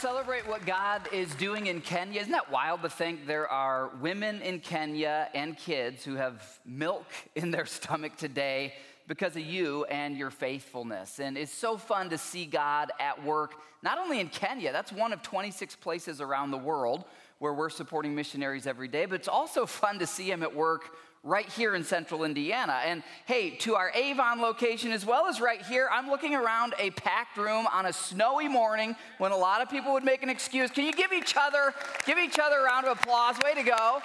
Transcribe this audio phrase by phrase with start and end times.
[0.00, 2.22] Celebrate what God is doing in Kenya.
[2.22, 7.04] Isn't that wild to think there are women in Kenya and kids who have milk
[7.34, 8.72] in their stomach today
[9.08, 11.20] because of you and your faithfulness?
[11.20, 15.12] And it's so fun to see God at work, not only in Kenya, that's one
[15.12, 17.04] of 26 places around the world
[17.38, 20.96] where we're supporting missionaries every day, but it's also fun to see Him at work
[21.22, 22.80] right here in central Indiana.
[22.84, 26.90] And hey, to our Avon location as well as right here, I'm looking around a
[26.92, 30.70] packed room on a snowy morning when a lot of people would make an excuse.
[30.70, 31.74] Can you give each other,
[32.06, 33.36] give each other a round of applause?
[33.44, 34.02] Way to go.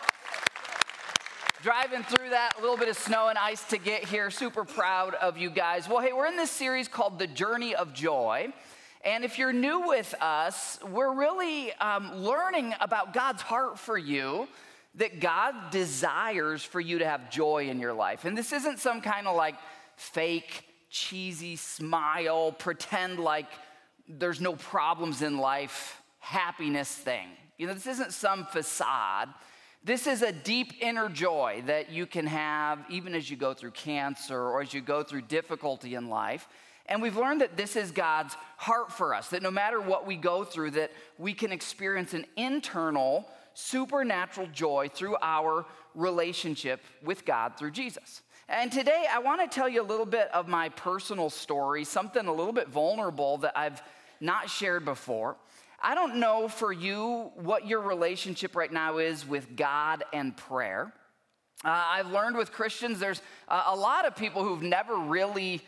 [1.63, 4.29] Driving through that little bit of snow and ice to get here.
[4.29, 5.87] Super proud of you guys.
[5.87, 8.53] Well, hey, we're in this series called The Journey of Joy.
[9.05, 14.47] And if you're new with us, we're really um, learning about God's heart for you
[14.95, 18.25] that God desires for you to have joy in your life.
[18.25, 19.55] And this isn't some kind of like
[19.97, 23.47] fake, cheesy smile, pretend like
[24.07, 27.27] there's no problems in life, happiness thing.
[27.57, 29.29] You know, this isn't some facade.
[29.83, 33.71] This is a deep inner joy that you can have even as you go through
[33.71, 36.47] cancer or as you go through difficulty in life.
[36.87, 40.15] And we've learned that this is God's heart for us, that no matter what we
[40.15, 47.57] go through, that we can experience an internal supernatural joy through our relationship with God
[47.57, 48.21] through Jesus.
[48.47, 52.27] And today I want to tell you a little bit of my personal story, something
[52.27, 53.81] a little bit vulnerable that I've
[54.19, 55.35] not shared before.
[55.81, 60.93] I don't know for you what your relationship right now is with God and prayer.
[61.63, 65.61] Uh, I've learned with Christians, there's uh, a lot of people who've never really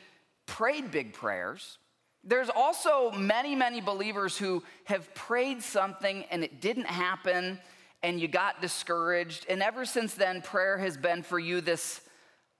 [0.46, 1.78] prayed big prayers.
[2.24, 7.59] There's also many, many believers who have prayed something and it didn't happen
[8.03, 9.46] and you got discouraged.
[9.50, 12.02] And ever since then, prayer has been for you this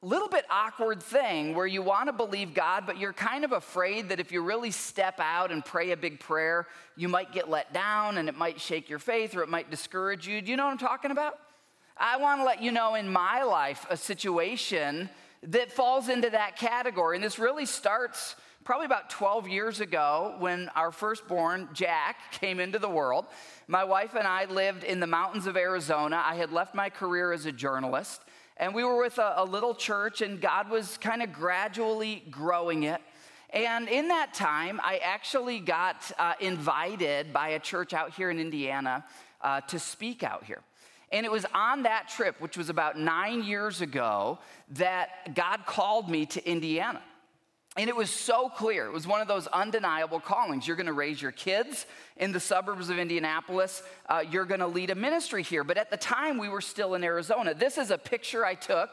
[0.02, 4.10] little bit awkward thing where you want to believe God, but you're kind of afraid
[4.10, 7.74] that if you really step out and pray a big prayer, you might get let
[7.74, 10.42] down and it might shake your faith or it might discourage you.
[10.42, 11.40] Do you know what I'm talking about?
[11.98, 15.10] I want to let you know in my life a situation
[15.44, 17.18] that falls into that category.
[17.18, 18.36] And this really starts
[18.68, 23.26] probably about 12 years ago when our firstborn, Jack, came into the world.
[23.70, 26.22] My wife and I lived in the mountains of Arizona.
[26.22, 28.24] I had left my career as a journalist,
[28.58, 32.84] and we were with a, a little church, and God was kind of gradually growing
[32.84, 33.00] it.
[33.52, 38.38] And in that time, I actually got uh, invited by a church out here in
[38.38, 39.06] Indiana
[39.40, 40.62] uh, to speak out here.
[41.14, 44.40] And it was on that trip, which was about nine years ago,
[44.72, 47.02] that God called me to Indiana.
[47.78, 48.88] And it was so clear.
[48.88, 50.68] It was one of those undeniable callings.
[50.68, 53.84] You're going to raise your kids in the suburbs of Indianapolis.
[54.10, 55.64] Uh, you're going to lead a ministry here.
[55.64, 57.54] But at the time, we were still in Arizona.
[57.54, 58.90] This is a picture I took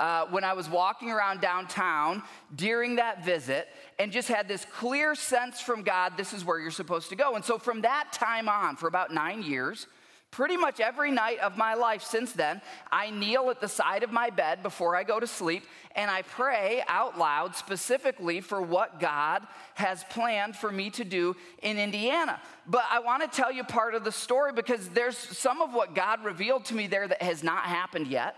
[0.00, 2.22] uh, when I was walking around downtown
[2.56, 6.70] during that visit and just had this clear sense from God this is where you're
[6.70, 7.34] supposed to go.
[7.34, 9.86] And so from that time on, for about nine years,
[10.32, 14.12] Pretty much every night of my life since then, I kneel at the side of
[14.12, 15.62] my bed before I go to sleep
[15.94, 21.36] and I pray out loud specifically for what God has planned for me to do
[21.62, 22.40] in Indiana.
[22.66, 25.94] But I want to tell you part of the story because there's some of what
[25.94, 28.34] God revealed to me there that has not happened yet.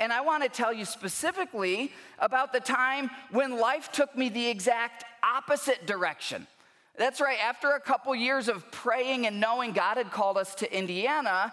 [0.00, 4.48] And I want to tell you specifically about the time when life took me the
[4.48, 6.48] exact opposite direction.
[7.00, 10.70] That's right, after a couple years of praying and knowing God had called us to
[10.70, 11.50] Indiana,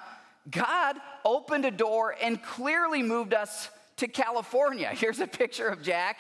[0.51, 4.89] God opened a door and clearly moved us to California.
[4.93, 6.17] Here's a picture of Jack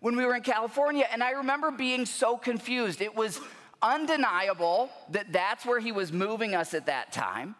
[0.00, 3.02] when we were in California, and I remember being so confused.
[3.02, 3.38] It was
[3.82, 7.56] undeniable that that's where he was moving us at that time.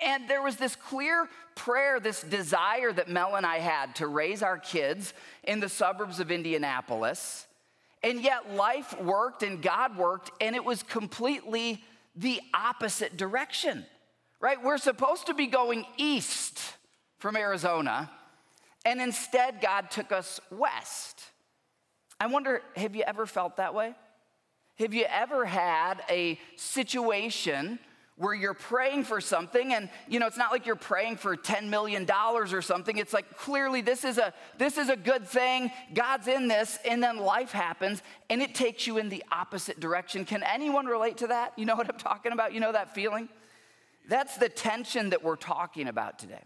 [0.00, 4.44] And there was this clear prayer, this desire that Mel and I had to raise
[4.44, 5.12] our kids
[5.42, 7.48] in the suburbs of Indianapolis.
[8.02, 11.84] And yet life worked and God worked, and it was completely
[12.16, 13.84] the opposite direction,
[14.40, 14.62] right?
[14.62, 16.60] We're supposed to be going east
[17.18, 18.10] from Arizona,
[18.84, 21.22] and instead God took us west.
[22.18, 23.94] I wonder, have you ever felt that way?
[24.78, 27.78] Have you ever had a situation
[28.20, 31.70] where you're praying for something and you know it's not like you're praying for 10
[31.70, 32.98] million dollars or something.
[32.98, 35.70] It's like clearly this is a this is a good thing.
[35.94, 36.78] God's in this.
[36.88, 40.26] And then life happens and it takes you in the opposite direction.
[40.26, 41.54] Can anyone relate to that?
[41.56, 42.52] You know what i'm talking about?
[42.52, 43.30] You know that feeling?
[44.06, 46.42] That's the tension that we're talking about today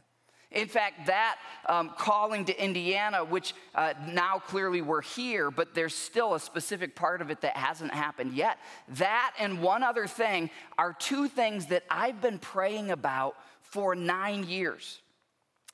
[0.54, 5.94] in fact, that um, calling to Indiana, which uh, now clearly we're here, but there's
[5.94, 8.58] still a specific part of it that hasn't happened yet.
[8.88, 14.44] That and one other thing are two things that I've been praying about for nine
[14.44, 15.00] years.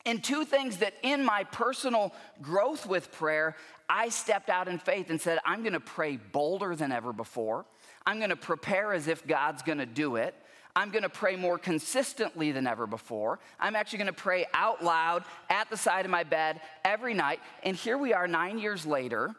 [0.06, 3.56] And two things that in my personal growth with prayer,
[3.88, 7.66] I stepped out in faith and said, I'm gonna pray bolder than ever before.
[8.06, 10.34] I'm gonna prepare as if God's gonna do it.
[10.76, 13.40] I'm going to pray more consistently than ever before.
[13.58, 17.40] I'm actually going to pray out loud at the side of my bed every night.
[17.62, 19.34] And here we are nine years later,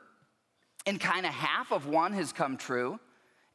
[0.85, 2.99] and kind of half of one has come true,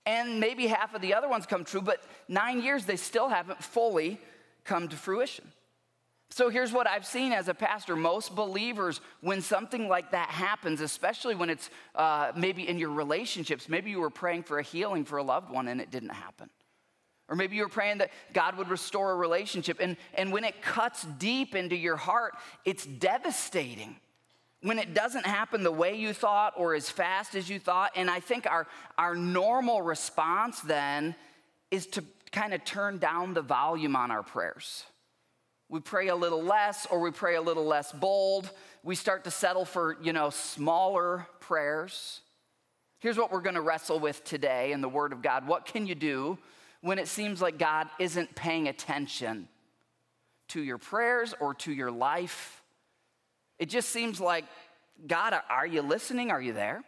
[0.07, 3.63] and maybe half of the other ones come true, but nine years they still haven't
[3.63, 4.19] fully
[4.65, 5.51] come to fruition.
[6.31, 7.95] So here's what I've seen as a pastor.
[7.95, 13.69] Most believers, when something like that happens, especially when it's uh, maybe in your relationships,
[13.69, 16.51] maybe you were praying for a healing for a loved one and it didn't happen.
[17.29, 19.79] Or maybe you were praying that God would restore a relationship.
[19.81, 22.35] And, and when it cuts deep into your heart,
[22.65, 23.97] it's devastating.
[24.63, 27.93] When it doesn't happen the way you thought or as fast as you thought.
[27.97, 31.15] And I think our, our normal response then
[31.71, 34.85] is to kind of turn down the volume on our prayers.
[35.69, 38.51] We pray a little less or we pray a little less bold.
[38.85, 42.21] We start to settle for, you know, smaller prayers.
[43.01, 45.49] Here's what we're going to wrestle with today in the Word of God.
[45.49, 46.39] What can you do
[46.81, 49.49] when it seems like God isn't paying attention
[50.49, 52.63] to your prayers or to your life.
[53.59, 54.45] It just seems like,
[55.07, 56.31] God, are you listening?
[56.31, 56.85] Are you there?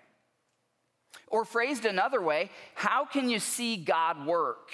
[1.29, 4.70] Or phrased another way, how can you see God work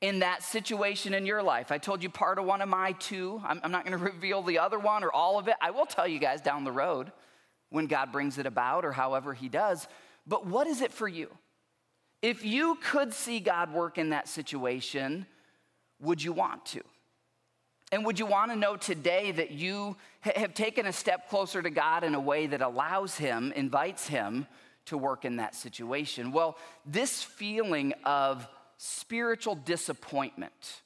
[0.00, 1.70] in that situation in your life?
[1.70, 3.42] I told you part of one of my two.
[3.44, 5.54] I'm, not going to reveal the other one or all of it.
[5.60, 7.12] I will tell you guys down the road
[7.70, 9.86] when God brings it about or however He does.
[10.26, 11.28] But what is it for you?
[12.22, 15.26] If you could see God work in that situation,
[16.00, 16.82] would you want to?
[17.92, 21.70] And would you want to know today that you have taken a step closer to
[21.70, 24.46] God in a way that allows Him, invites Him
[24.86, 26.32] to work in that situation?
[26.32, 30.82] Well, this feeling of spiritual disappointment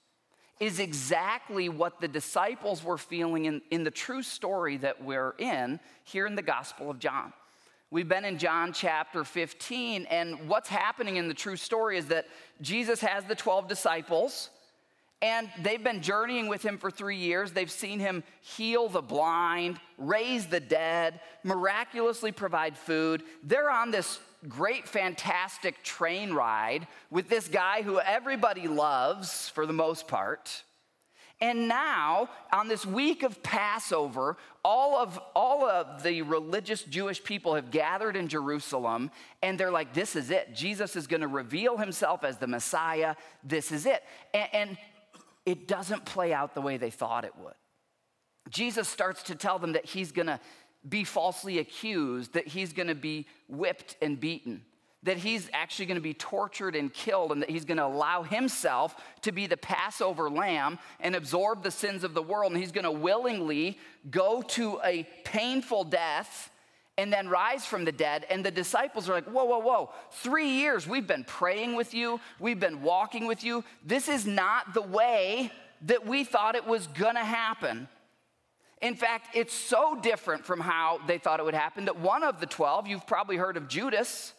[0.61, 5.81] is exactly what the disciples were feeling in, in the true story that we're in
[6.05, 7.33] here in the Gospel of John.
[7.93, 12.29] We've been in John chapter 15, and what's happening in the true story is that
[12.61, 14.51] Jesus has the 12 disciples,
[15.21, 17.51] and they've been journeying with him for three years.
[17.51, 23.25] They've seen him heal the blind, raise the dead, miraculously provide food.
[23.43, 29.73] They're on this great, fantastic train ride with this guy who everybody loves for the
[29.73, 30.63] most part.
[31.41, 37.55] And now, on this week of Passover, all of, all of the religious Jewish people
[37.55, 39.11] have gathered in Jerusalem,
[39.43, 40.55] and they're like, This is it.
[40.55, 43.15] Jesus is going to reveal himself as the Messiah.
[43.43, 44.03] This is it.
[44.35, 44.79] And, and
[45.47, 47.55] it doesn't play out the way they thought it would.
[48.51, 50.41] Jesus starts to tell them that he's going to
[50.87, 54.63] be falsely accused, that he's going to be whipped and beaten
[55.03, 58.23] that he's actually going to be tortured and killed and that he's going to allow
[58.23, 62.53] himself to be the Passover lamb and absorb the sins of the world.
[62.53, 63.79] And he's going to willingly
[64.11, 66.51] go to a painful death
[66.99, 68.27] and then rise from the dead.
[68.29, 69.91] And the disciples are like, whoa, whoa, whoa.
[70.11, 73.65] Three years we've been praying with you, we've been walking with you.
[73.85, 75.51] This is not the way
[75.87, 77.89] that we thought it was going to happen.
[78.83, 82.39] In fact, it's so different from how they thought it would happen that one of
[82.39, 84.35] the 12, you've probably heard of Judas,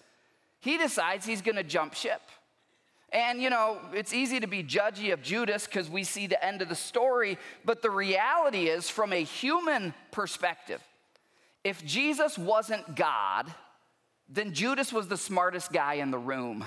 [0.61, 2.21] he decides he's going to jump ship.
[3.11, 6.61] And you know, it's easy to be judgy of Judas because we see the end
[6.61, 10.81] of the story, but the reality is, from a human perspective,
[11.63, 13.53] if Jesus wasn't God,
[14.29, 16.63] then Judas was the smartest guy in the room.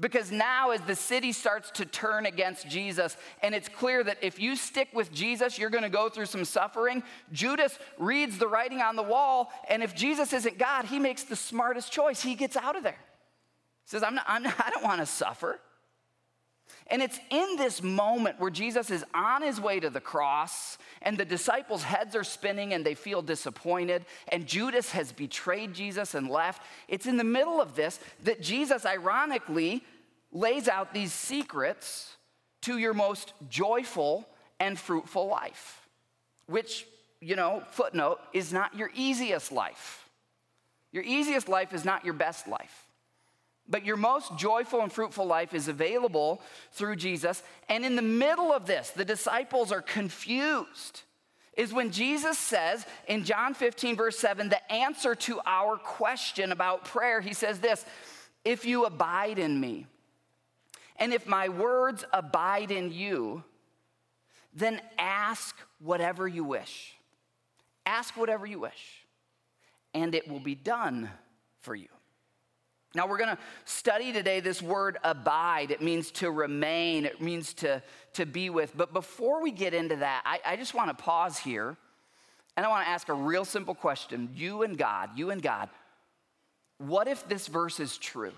[0.00, 4.40] Because now, as the city starts to turn against Jesus, and it's clear that if
[4.40, 7.02] you stick with Jesus, you're to go through some suffering.
[7.32, 11.36] Judas reads the writing on the wall, and if Jesus isn't God, he makes the
[11.36, 12.22] smartest choice.
[12.22, 12.92] He gets out of there.
[12.92, 15.60] He says, I'm not, I'm not, I don't want to suffer.
[16.86, 21.16] And it's in this moment where Jesus is on his way to the cross, and
[21.16, 26.28] the disciples' heads are spinning and they feel disappointed, and Judas has betrayed Jesus and
[26.28, 26.62] left.
[26.88, 29.84] It's in the middle of this that Jesus, ironically,
[30.32, 32.16] lays out these secrets
[32.62, 35.88] to your most joyful and fruitful life,
[36.46, 36.86] which,
[37.20, 40.08] you know, footnote, is not your easiest life.
[40.92, 42.86] Your easiest life is not your best life.
[43.68, 47.42] But your most joyful and fruitful life is available through Jesus.
[47.68, 51.02] And in the middle of this, the disciples are confused.
[51.56, 56.84] Is when Jesus says in John 15, verse 7, the answer to our question about
[56.84, 57.84] prayer, he says this
[58.44, 59.86] If you abide in me,
[61.00, 63.42] and if my words abide in you,
[64.54, 66.94] then ask whatever you wish.
[67.86, 69.04] Ask whatever you wish,
[69.94, 71.10] and it will be done
[71.62, 71.88] for you.
[72.94, 75.70] Now, we're going to study today this word abide.
[75.70, 77.82] It means to remain, it means to,
[78.14, 78.76] to be with.
[78.76, 81.76] But before we get into that, I, I just want to pause here
[82.56, 84.30] and I want to ask a real simple question.
[84.34, 85.68] You and God, you and God,
[86.78, 88.32] what if this verse is true?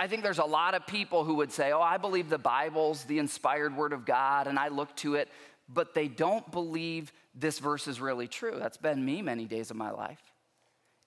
[0.00, 3.04] I think there's a lot of people who would say, Oh, I believe the Bible's
[3.04, 5.28] the inspired word of God, and I look to it,
[5.68, 8.56] but they don't believe this verse is really true.
[8.58, 10.22] That's been me many days of my life.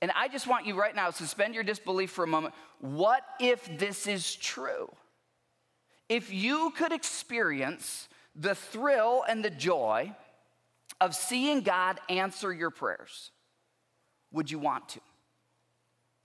[0.04, 2.54] And I just want you right now, suspend your disbelief for a moment.
[2.82, 4.92] What if this is true?
[6.08, 10.16] If you could experience the thrill and the joy
[11.02, 13.32] of seeing God answer your prayers,
[14.32, 15.00] would you want to?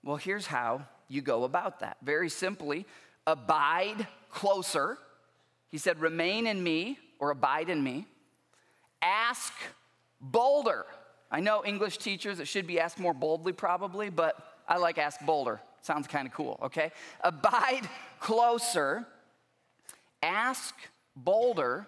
[0.05, 1.97] Well, here's how you go about that.
[2.03, 2.87] Very simply,
[3.27, 4.99] abide closer.
[5.69, 8.07] He said, remain in me or abide in me.
[9.03, 9.53] Ask
[10.21, 10.87] bolder.
[11.31, 14.37] I know English teachers, it should be asked more boldly probably, but
[14.67, 15.61] I like ask bolder.
[15.83, 16.93] Sounds kind of cool, okay?
[17.23, 17.89] Abide
[18.21, 19.07] closer.
[20.23, 20.75] Ask
[21.17, 21.87] bolder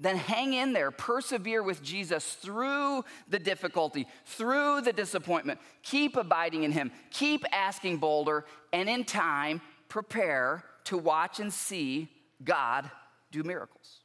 [0.00, 5.60] then hang in there, persevere with Jesus through the difficulty, through the disappointment.
[5.82, 12.08] Keep abiding in Him, keep asking bolder, and in time, prepare to watch and see
[12.42, 12.90] God
[13.30, 14.00] do miracles.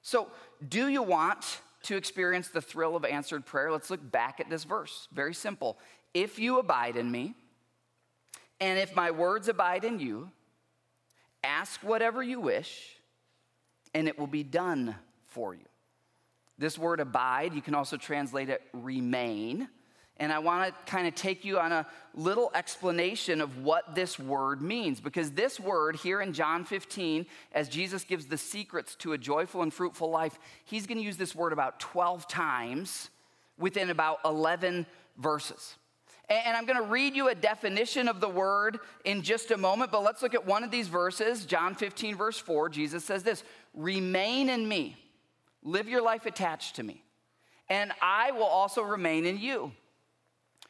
[0.00, 0.28] So,
[0.66, 3.72] do you want to experience the thrill of answered prayer?
[3.72, 5.08] Let's look back at this verse.
[5.12, 5.78] Very simple.
[6.14, 7.34] If you abide in me,
[8.60, 10.30] and if my words abide in you,
[11.42, 12.96] ask whatever you wish
[13.94, 14.96] and it will be done
[15.26, 15.64] for you.
[16.58, 19.68] This word abide, you can also translate it remain.
[20.18, 24.16] And I want to kind of take you on a little explanation of what this
[24.16, 25.00] word means.
[25.00, 29.62] Because this word here in John 15, as Jesus gives the secrets to a joyful
[29.62, 33.10] and fruitful life, he's going to use this word about 12 times
[33.58, 34.86] within about 11
[35.18, 35.76] verses.
[36.28, 39.92] And I'm going to read you a definition of the word in just a moment,
[39.92, 41.44] but let's look at one of these verses.
[41.44, 43.44] John 15, verse 4, Jesus says this
[43.74, 44.96] Remain in me,
[45.62, 47.02] live your life attached to me,
[47.68, 49.72] and I will also remain in you.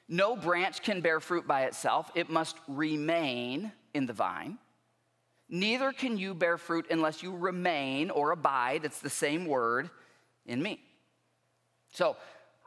[0.08, 4.58] No branch can bear fruit by itself, it must remain in the vine.
[5.48, 9.90] Neither can you bear fruit unless you remain or abide, it's the same word,
[10.46, 10.80] in me.
[11.92, 12.16] So,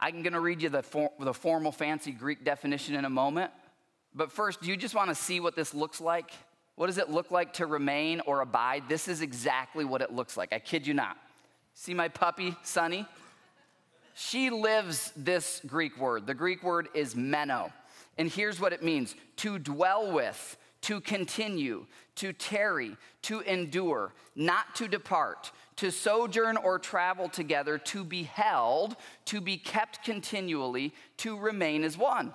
[0.00, 3.50] I'm going to read you the, for, the formal, fancy Greek definition in a moment.
[4.14, 6.30] But first, do you just want to see what this looks like?
[6.78, 8.84] What does it look like to remain or abide?
[8.88, 10.52] This is exactly what it looks like.
[10.52, 11.16] I kid you not.
[11.74, 13.04] See my puppy, Sunny?
[14.14, 16.28] She lives this Greek word.
[16.28, 17.72] The Greek word is meno.
[18.16, 24.76] And here's what it means to dwell with, to continue, to tarry, to endure, not
[24.76, 28.94] to depart, to sojourn or travel together, to be held,
[29.24, 32.32] to be kept continually, to remain as one.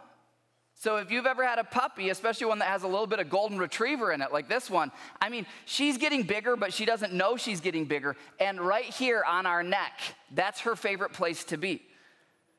[0.84, 3.30] So if you've ever had a puppy, especially one that has a little bit of
[3.30, 7.14] golden retriever in it, like this one, I mean, she's getting bigger, but she doesn't
[7.14, 8.18] know she's getting bigger.
[8.38, 9.94] And right here on our neck,
[10.32, 11.84] that's her favorite place to be.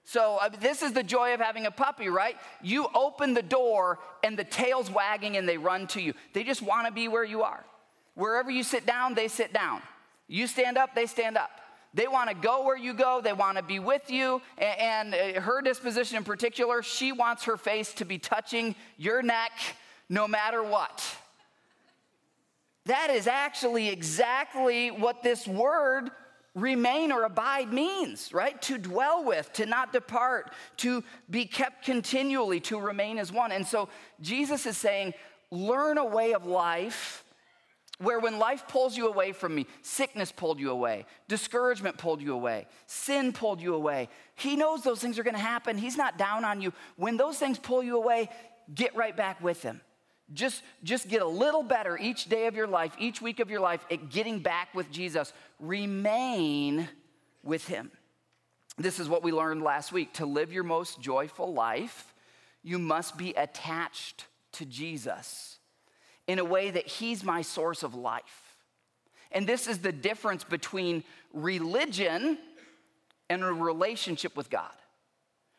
[0.05, 2.39] So, uh, this is the joy of having a puppy, right?
[2.63, 6.15] You open the door and the tail's wagging and they run to you.
[6.33, 7.63] They just want to be where you are.
[8.15, 9.83] Wherever you sit down, they sit down.
[10.29, 11.51] You stand up, they stand up.
[11.95, 14.43] They want to go where you go, they want to be with you.
[14.59, 19.53] And, uh, her disposition in particular, she wants her face to be touching your neck
[20.09, 21.03] no matter what.
[22.87, 26.11] That is actually exactly what this word
[26.55, 28.61] remain or abide means, right?
[28.63, 33.53] To dwell with, to not depart, to be kept continually, to remain as one.
[33.53, 33.89] And so
[34.21, 35.15] Jesus is saying,
[35.51, 37.24] learn a way of life
[37.99, 42.35] where when life pulls you away from me, sickness pulled you away, discouragement pulled you
[42.35, 44.09] away, sin pulled you away.
[44.35, 45.79] He knows those things are going to happen.
[45.79, 46.73] He's not down on you.
[46.97, 48.31] When those things pull you away,
[48.75, 49.81] get right back with him.
[50.33, 53.61] Just, just get a little better each day of your life, each week of your
[53.61, 55.33] life at getting back with Jesus.
[55.61, 56.89] Remain
[57.45, 57.93] with him.
[58.77, 60.15] This is what we learned last week.
[60.15, 62.13] To live your most joyful life,
[62.63, 65.54] you must be attached to Jesus
[66.27, 68.57] in a way that He's my source of life.
[69.33, 71.03] And this is the difference between
[71.33, 72.39] religion
[73.29, 74.71] and a relationship with God.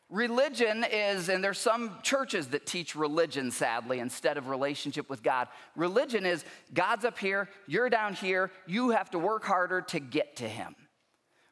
[0.09, 5.47] Religion is, and there's some churches that teach religion, sadly, instead of relationship with God.
[5.75, 10.37] Religion is God's up here, you're down here, you have to work harder to get
[10.37, 10.75] to Him.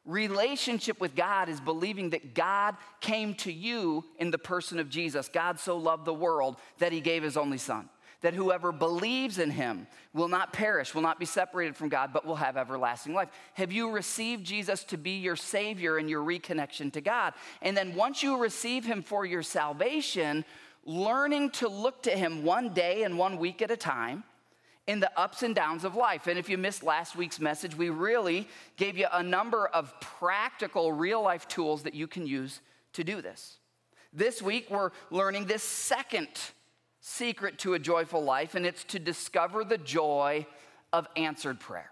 [0.04, 5.28] Relationship with God is believing that God came to you in the person of Jesus.
[5.28, 7.88] God so loved the world that He gave His only Son
[8.24, 12.24] that whoever believes in him will not perish, will not be separated from God, but
[12.24, 13.28] will have everlasting life.
[13.52, 17.34] Have you received Jesus to be your Savior and your reconnection to God?
[17.60, 20.46] And then once you receive him for your salvation,
[20.86, 24.24] learning to look to him one day and one week at a time
[24.86, 26.26] in the ups and downs of life.
[26.26, 30.92] And if you missed last week's message, we really gave you a number of practical,
[30.92, 32.62] real life tools that you can use
[32.94, 33.58] to do this.
[34.14, 36.28] This week, we're learning this second
[37.06, 40.46] secret to a joyful life, and it's to discover the joy
[40.90, 41.90] of answered prayer.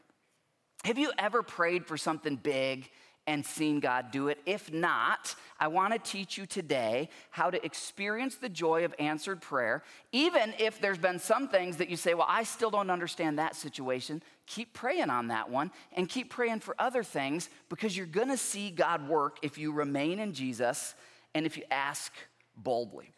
[0.85, 2.89] Have you ever prayed for something big
[3.27, 4.39] and seen God do it?
[4.47, 9.43] If not, I want to teach you today how to experience the joy of answered
[9.43, 13.39] prayer, even if there's been some things that you say, Well, I still don't understand
[13.39, 14.23] that situation.
[14.47, 18.39] Keep praying on that one and keep praying for other things because you're going to
[18.39, 20.95] see God work if you remain in Jesus
[21.35, 22.13] and if you ask
[22.57, 23.13] boldly.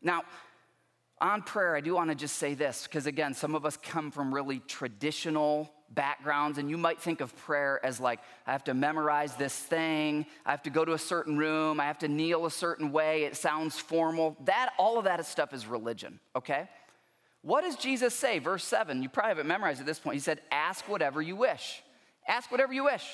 [0.00, 0.22] Now,
[1.22, 4.10] on prayer, I do want to just say this, because again, some of us come
[4.10, 8.74] from really traditional backgrounds, and you might think of prayer as like, I have to
[8.74, 12.44] memorize this thing, I have to go to a certain room, I have to kneel
[12.44, 14.36] a certain way, it sounds formal.
[14.46, 16.68] That, all of that stuff is religion, okay?
[17.42, 18.40] What does Jesus say?
[18.40, 20.14] Verse 7, you probably haven't memorized at this point.
[20.14, 21.82] He said, Ask whatever you wish.
[22.26, 23.04] Ask whatever you wish.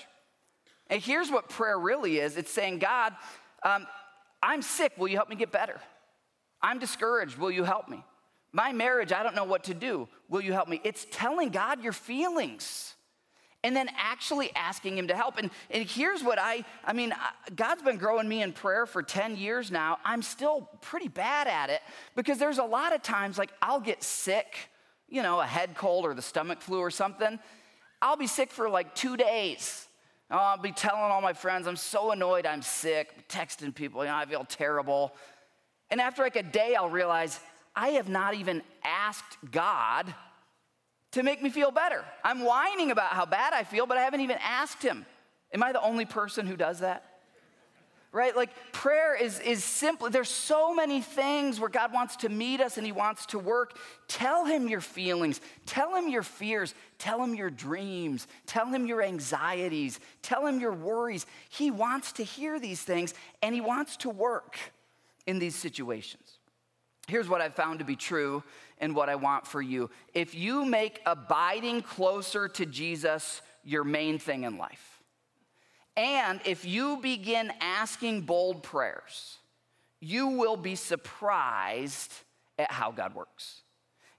[0.88, 3.14] And here's what prayer really is it's saying, God,
[3.62, 3.86] um,
[4.42, 5.78] I'm sick, will you help me get better?
[6.60, 7.38] I'm discouraged.
[7.38, 8.04] Will you help me?
[8.52, 10.08] My marriage, I don't know what to do.
[10.28, 10.80] Will you help me?
[10.84, 12.94] It's telling God your feelings
[13.64, 15.36] and then actually asking Him to help.
[15.36, 17.12] And, and here's what I I mean,
[17.54, 19.98] God's been growing me in prayer for 10 years now.
[20.04, 21.80] I'm still pretty bad at it
[22.14, 24.70] because there's a lot of times like I'll get sick,
[25.08, 27.38] you know, a head cold or the stomach flu or something.
[28.00, 29.86] I'll be sick for like two days.
[30.30, 34.16] I'll be telling all my friends, I'm so annoyed I'm sick, texting people, you know,
[34.16, 35.14] I feel terrible.
[35.90, 37.40] And after like a day, I'll realize
[37.74, 40.12] I have not even asked God
[41.12, 42.04] to make me feel better.
[42.22, 45.06] I'm whining about how bad I feel, but I haven't even asked Him.
[45.52, 47.04] Am I the only person who does that?
[48.10, 48.34] Right?
[48.34, 52.78] Like prayer is, is simply, there's so many things where God wants to meet us
[52.78, 53.76] and He wants to work.
[54.08, 59.02] Tell Him your feelings, tell Him your fears, tell Him your dreams, tell Him your
[59.02, 61.26] anxieties, tell Him your worries.
[61.48, 64.58] He wants to hear these things and He wants to work
[65.28, 66.38] in these situations.
[67.06, 68.42] Here's what I've found to be true
[68.78, 69.90] and what I want for you.
[70.14, 75.02] If you make abiding closer to Jesus your main thing in life,
[75.98, 79.36] and if you begin asking bold prayers,
[80.00, 82.12] you will be surprised
[82.58, 83.62] at how God works.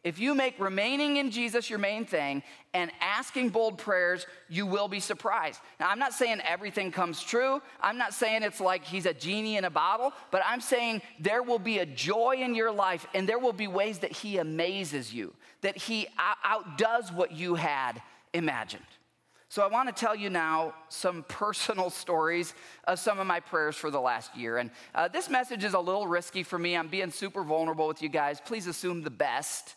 [0.09, 2.41] If you make remaining in Jesus your main thing
[2.73, 5.59] and asking bold prayers, you will be surprised.
[5.79, 7.61] Now, I'm not saying everything comes true.
[7.79, 11.43] I'm not saying it's like he's a genie in a bottle, but I'm saying there
[11.43, 15.13] will be a joy in your life and there will be ways that he amazes
[15.13, 18.01] you, that he outdoes what you had
[18.33, 18.81] imagined.
[19.47, 23.75] So, I want to tell you now some personal stories of some of my prayers
[23.75, 24.57] for the last year.
[24.57, 26.75] And uh, this message is a little risky for me.
[26.75, 28.41] I'm being super vulnerable with you guys.
[28.43, 29.75] Please assume the best.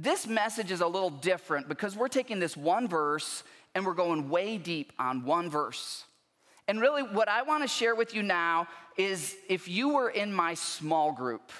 [0.00, 3.42] This message is a little different because we're taking this one verse
[3.74, 6.04] and we're going way deep on one verse.
[6.68, 10.32] And really, what I want to share with you now is if you were in
[10.32, 11.50] my small group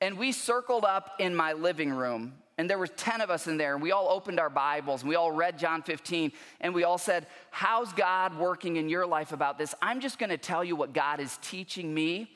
[0.00, 3.56] and we circled up in my living room, and there were 10 of us in
[3.56, 6.84] there, and we all opened our Bibles and we all read John 15, and we
[6.84, 9.74] all said, How's God working in your life about this?
[9.82, 12.30] I'm just going to tell you what God is teaching me.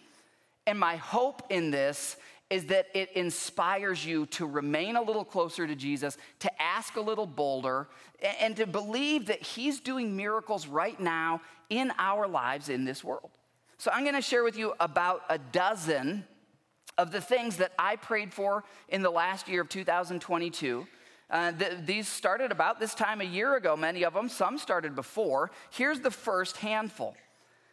[0.66, 2.16] And my hope in this
[2.50, 7.00] is that it inspires you to remain a little closer to Jesus, to ask a
[7.00, 7.88] little bolder,
[8.40, 13.30] and to believe that He's doing miracles right now in our lives in this world.
[13.78, 16.24] So, I'm gonna share with you about a dozen
[16.98, 20.86] of the things that I prayed for in the last year of 2022.
[21.30, 24.28] Uh, th- these started about this time a year ago, many of them.
[24.28, 25.50] Some started before.
[25.70, 27.14] Here's the first handful.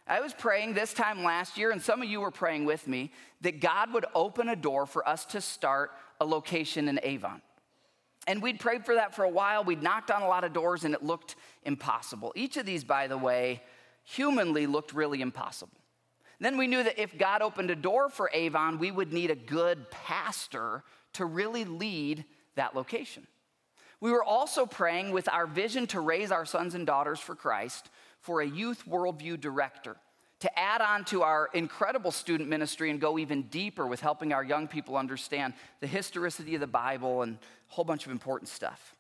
[0.08, 3.12] I was praying this time last year, and some of you were praying with me,
[3.42, 5.92] that God would open a door for us to start
[6.22, 7.42] a location in Avon.
[8.26, 9.64] And we'd prayed for that for a while.
[9.64, 12.32] We'd knocked on a lot of doors, and it looked impossible.
[12.36, 13.62] Each of these, by the way,
[14.04, 15.78] humanly looked really impossible.
[16.40, 19.36] Then we knew that if God opened a door for Avon, we would need a
[19.36, 23.28] good pastor to really lead that location.
[24.00, 27.90] We were also praying with our vision to raise our sons and daughters for Christ
[28.28, 29.96] for a youth worldview director
[30.42, 34.44] to add on to our incredible student ministry and go even deeper with helping our
[34.44, 38.94] young people understand the historicity of the Bible and a whole bunch of important stuff.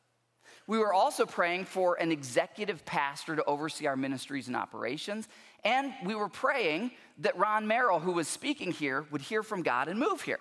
[0.65, 5.27] We were also praying for an executive pastor to oversee our ministries and operations.
[5.65, 9.89] And we were praying that Ron Merrill, who was speaking here, would hear from God
[9.89, 10.39] and move here.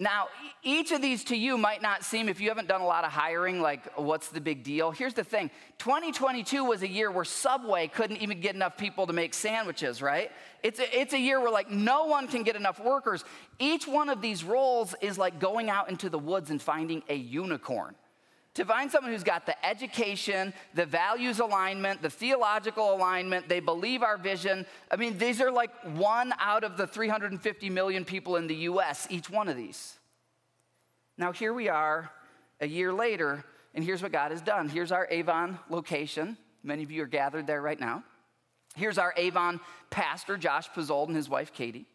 [0.00, 0.26] Now,
[0.64, 3.12] each of these to you might not seem, if you haven't done a lot of
[3.12, 4.90] hiring, like what's the big deal?
[4.90, 9.12] Here's the thing 2022 was a year where Subway couldn't even get enough people to
[9.12, 10.32] make sandwiches, right?
[10.64, 13.24] It's a, it's a year where like no one can get enough workers.
[13.60, 17.14] Each one of these roles is like going out into the woods and finding a
[17.14, 17.94] unicorn.
[18.54, 24.04] To find someone who's got the education, the values alignment, the theological alignment, they believe
[24.04, 24.64] our vision.
[24.90, 29.08] I mean, these are like one out of the 350 million people in the US,
[29.10, 29.98] each one of these.
[31.18, 32.10] Now, here we are
[32.60, 34.68] a year later, and here's what God has done.
[34.68, 36.36] Here's our Avon location.
[36.62, 38.04] Many of you are gathered there right now.
[38.76, 41.86] Here's our Avon pastor, Josh Pizzold, and his wife, Katie.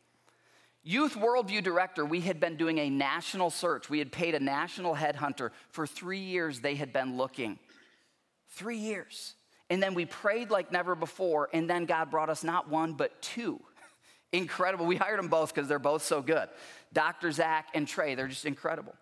[0.83, 3.89] Youth Worldview Director, we had been doing a national search.
[3.89, 5.51] We had paid a national headhunter.
[5.69, 7.59] For three years, they had been looking.
[8.51, 9.35] Three years.
[9.69, 13.21] And then we prayed like never before, and then God brought us not one, but
[13.21, 13.59] two.
[14.31, 14.85] Incredible.
[14.85, 16.49] We hired them both because they're both so good.
[16.93, 17.31] Dr.
[17.31, 18.95] Zach and Trey, they're just incredible.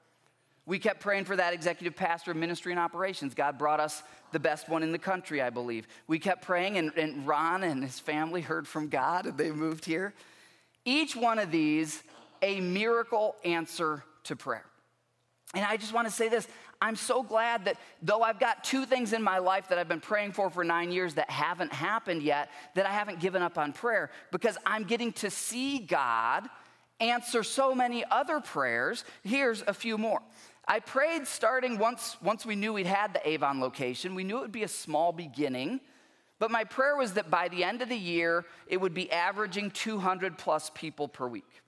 [0.66, 3.34] We kept praying for that executive pastor of ministry and operations.
[3.34, 5.88] God brought us the best one in the country, I believe.
[6.08, 9.86] We kept praying, and, and Ron and his family heard from God, and they moved
[9.86, 10.14] here.
[10.88, 12.02] Each one of these,
[12.42, 14.64] a miracle answer to prayer.
[15.54, 16.48] And I just want to say this
[16.82, 20.00] I'm so glad that though I've got two things in my life that I've been
[20.00, 23.74] praying for for nine years that haven't happened yet, that I haven't given up on
[23.74, 26.48] prayer because I'm getting to see God
[27.02, 29.04] answer so many other prayers.
[29.26, 30.22] Here's a few more.
[30.66, 34.16] I prayed starting once, once we knew we'd had the Avon location.
[34.16, 35.82] We knew it would be a small beginning.
[36.40, 39.72] But my prayer was that by the end of the year, it would be averaging
[39.72, 41.62] 200 plus people per week.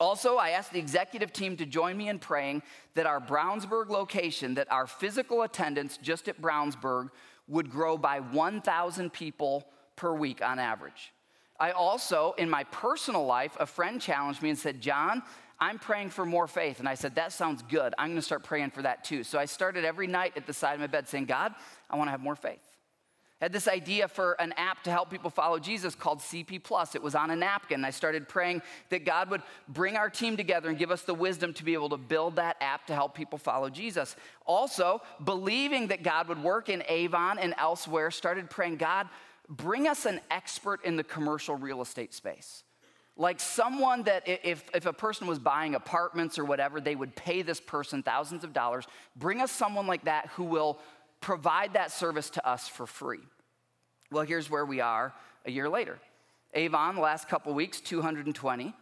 [0.00, 2.62] Also, I asked the executive team to join me in praying
[2.94, 7.10] that our Brownsburg location, that our physical attendance just at Brownsburg
[7.46, 11.12] would grow by 1,000 people per week on average.
[11.60, 15.22] I also, in my personal life, a friend challenged me and said, John,
[15.60, 16.80] I'm praying for more faith.
[16.80, 17.94] And I said, That sounds good.
[17.96, 19.22] I'm gonna start praying for that too.
[19.22, 21.54] So I started every night at the side of my bed saying, God,
[21.88, 22.71] I wanna have more faith
[23.42, 26.94] had this idea for an app to help people follow Jesus called CP Plus.
[26.94, 27.84] It was on a napkin.
[27.84, 31.52] I started praying that God would bring our team together and give us the wisdom
[31.54, 34.14] to be able to build that app to help people follow Jesus.
[34.46, 39.08] Also, believing that God would work in Avon and elsewhere, started praying, God,
[39.48, 42.62] bring us an expert in the commercial real estate space.
[43.16, 47.42] Like someone that if, if a person was buying apartments or whatever, they would pay
[47.42, 48.86] this person thousands of dollars.
[49.16, 50.78] Bring us someone like that who will
[51.20, 53.20] provide that service to us for free.
[54.12, 55.14] Well, here's where we are
[55.46, 55.98] a year later.
[56.52, 58.74] Avon, the last couple weeks, 220.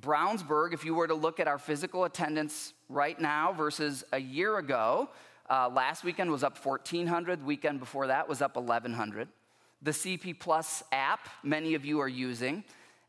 [0.00, 4.58] Brownsburg, if you were to look at our physical attendance right now versus a year
[4.58, 5.08] ago,
[5.50, 7.40] uh, last weekend was up 1,400.
[7.40, 9.26] The weekend before that was up 1,100.
[9.82, 12.62] The CP Plus app, many of you are using.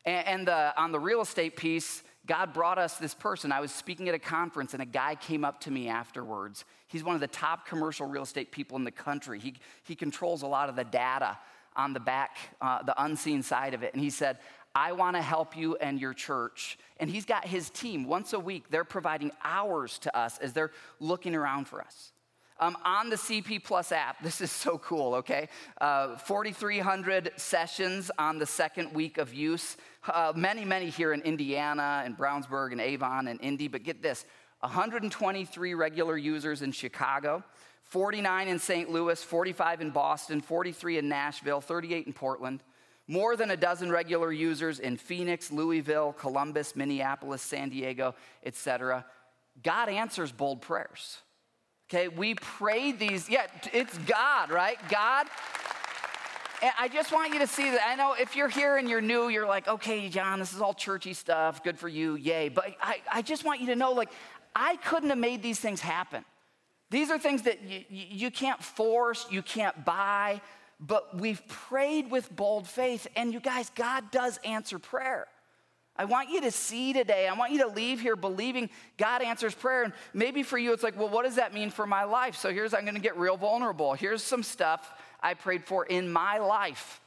[0.04, 3.52] And, and the, on the real estate piece, God brought us this person.
[3.52, 6.66] I was speaking at a conference, and a guy came up to me afterwards.
[6.88, 9.40] He's one of the top commercial real estate people in the country.
[9.40, 11.38] He, he controls a lot of the data
[11.76, 13.94] on the back, uh, the unseen side of it.
[13.94, 14.38] And he said,
[14.76, 16.78] I want to help you and your church.
[16.98, 18.66] And he's got his team once a week.
[18.70, 22.14] They're providing hours to us as they're looking around for us.
[22.60, 25.50] Um, on the CP Plus app, this is so cool, okay?
[25.80, 29.78] Uh, 4,300 sessions on the second week of use.
[30.08, 34.26] Uh, many, many here in Indiana and Brownsburg and Avon and Indy, but get this
[34.62, 37.44] 123 regular users in Chicago,
[37.84, 38.90] 49 in St.
[38.90, 42.64] Louis, 45 in Boston, 43 in Nashville, 38 in Portland.
[43.08, 49.06] More than a dozen regular users in Phoenix, Louisville, Columbus, Minneapolis, San Diego, etc.
[49.62, 51.18] God answers bold prayers.
[51.90, 54.78] Okay, we prayed these, yeah, it's God, right?
[54.90, 55.28] God.
[56.78, 57.88] I just want you to see that.
[57.88, 60.74] I know if you're here and you're new, you're like, okay, John, this is all
[60.74, 62.50] churchy stuff, good for you, yay.
[62.50, 64.10] But I, I just want you to know, like,
[64.56, 66.24] I couldn't have made these things happen.
[66.92, 70.42] These are things that you, you can't force, you can't buy,
[70.80, 73.08] but we've prayed with bold faith.
[73.16, 75.28] And you guys, God does answer prayer.
[75.96, 79.54] I want you to see today, I want you to leave here believing God answers
[79.54, 79.84] prayer.
[79.84, 82.36] And maybe for you, it's like, well, what does that mean for my life?
[82.36, 83.94] So here's, I'm gonna get real vulnerable.
[83.94, 87.02] Here's some stuff I prayed for in my life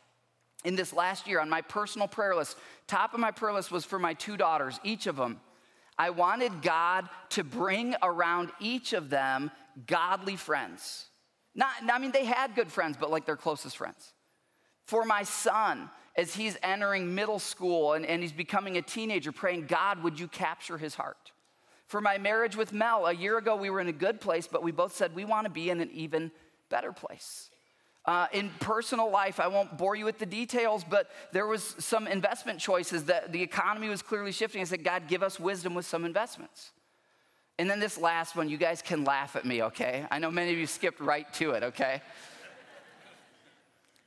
[0.64, 2.56] in this last year on my personal prayer list.
[2.86, 5.40] Top of my prayer list was for my two daughters, each of them.
[5.98, 9.50] I wanted God to bring around each of them
[9.86, 11.06] godly friends.
[11.54, 14.12] Not, I mean, they had good friends, but like their closest friends
[14.86, 19.66] For my son, as he's entering middle school and, and he's becoming a teenager, praying,
[19.66, 21.32] God, would you capture his heart?
[21.86, 24.62] For my marriage with Mel, a year ago we were in a good place, but
[24.62, 26.32] we both said we want to be in an even
[26.70, 27.50] better place.
[28.06, 32.06] Uh, in personal life, I won't bore you with the details, but there was some
[32.06, 34.60] investment choices that the economy was clearly shifting.
[34.60, 36.72] I said, God, give us wisdom with some investments.
[37.58, 40.04] And then this last one, you guys can laugh at me, okay?
[40.10, 42.02] I know many of you skipped right to it, okay?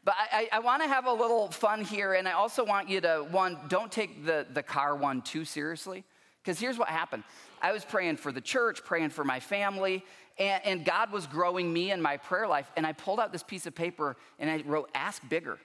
[0.03, 3.01] But I, I, want to have a little fun here, and I also want you
[3.01, 6.05] to, one, don't take the, the car one too seriously,
[6.41, 7.23] because here's what happened.
[7.61, 10.05] I was praying for the church, praying for my family,
[10.39, 12.71] and, and God was growing me in my prayer life.
[12.75, 15.59] And I pulled out this piece of paper and I wrote, Ask bigger.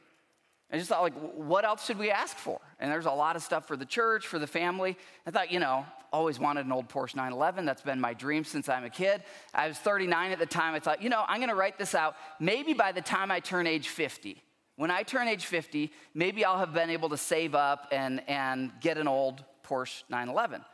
[0.72, 2.58] I just thought, like, what else should we ask for?
[2.80, 4.96] And there's a lot of stuff for the church, for the family.
[5.26, 7.66] I thought, you know, always wanted an old Porsche 911.
[7.66, 9.22] That's been my dream since I'm a kid.
[9.52, 10.74] I was 39 at the time.
[10.74, 12.16] I thought, you know, I'm going to write this out.
[12.40, 14.42] Maybe by the time I turn age 50,
[14.76, 18.72] when I turn age 50, maybe I'll have been able to save up and, and
[18.80, 20.64] get an old Porsche 911.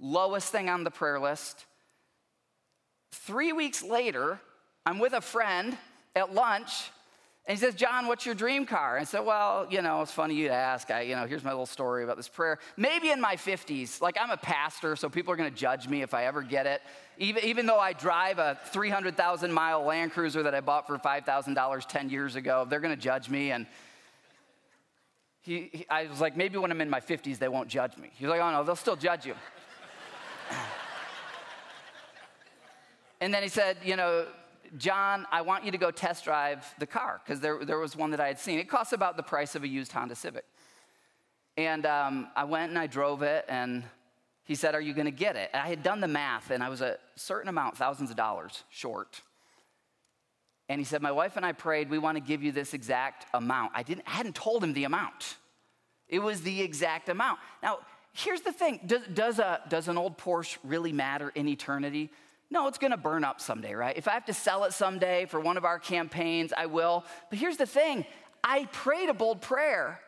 [0.00, 1.66] Lowest thing on the prayer list.
[3.12, 4.40] Three weeks later,
[4.84, 5.76] I'm with a friend
[6.14, 6.90] at lunch,
[7.46, 8.96] and he says, John, what's your dream car?
[8.96, 10.90] And I said, Well, you know, it's funny you to ask.
[10.90, 12.58] I, you know, here's my little story about this prayer.
[12.76, 16.12] Maybe in my 50s, like I'm a pastor, so people are gonna judge me if
[16.12, 16.82] I ever get it.
[17.18, 21.86] Even, even though I drive a 300,000 mile Land Cruiser that I bought for $5,000
[21.88, 23.52] 10 years ago, they're gonna judge me.
[23.52, 23.66] And
[25.40, 28.10] he, he, I was like, Maybe when I'm in my 50s, they won't judge me.
[28.14, 29.34] He's like, Oh no, they'll still judge you.
[33.20, 34.26] And then he said, You know,
[34.76, 38.10] John, I want you to go test drive the car because there, there was one
[38.10, 38.58] that I had seen.
[38.58, 40.44] It costs about the price of a used Honda Civic.
[41.56, 43.82] And um, I went and I drove it, and
[44.44, 45.50] he said, Are you going to get it?
[45.52, 48.64] And I had done the math, and I was a certain amount, thousands of dollars
[48.70, 49.22] short.
[50.68, 53.26] And he said, My wife and I prayed, we want to give you this exact
[53.32, 53.72] amount.
[53.74, 55.36] I, didn't, I hadn't told him the amount,
[56.08, 57.40] it was the exact amount.
[57.62, 57.78] Now,
[58.12, 62.10] here's the thing does, does, a, does an old Porsche really matter in eternity?
[62.50, 63.96] No, it's gonna burn up someday, right?
[63.96, 67.04] If I have to sell it someday for one of our campaigns, I will.
[67.30, 68.04] But here's the thing
[68.42, 70.00] I prayed a bold prayer.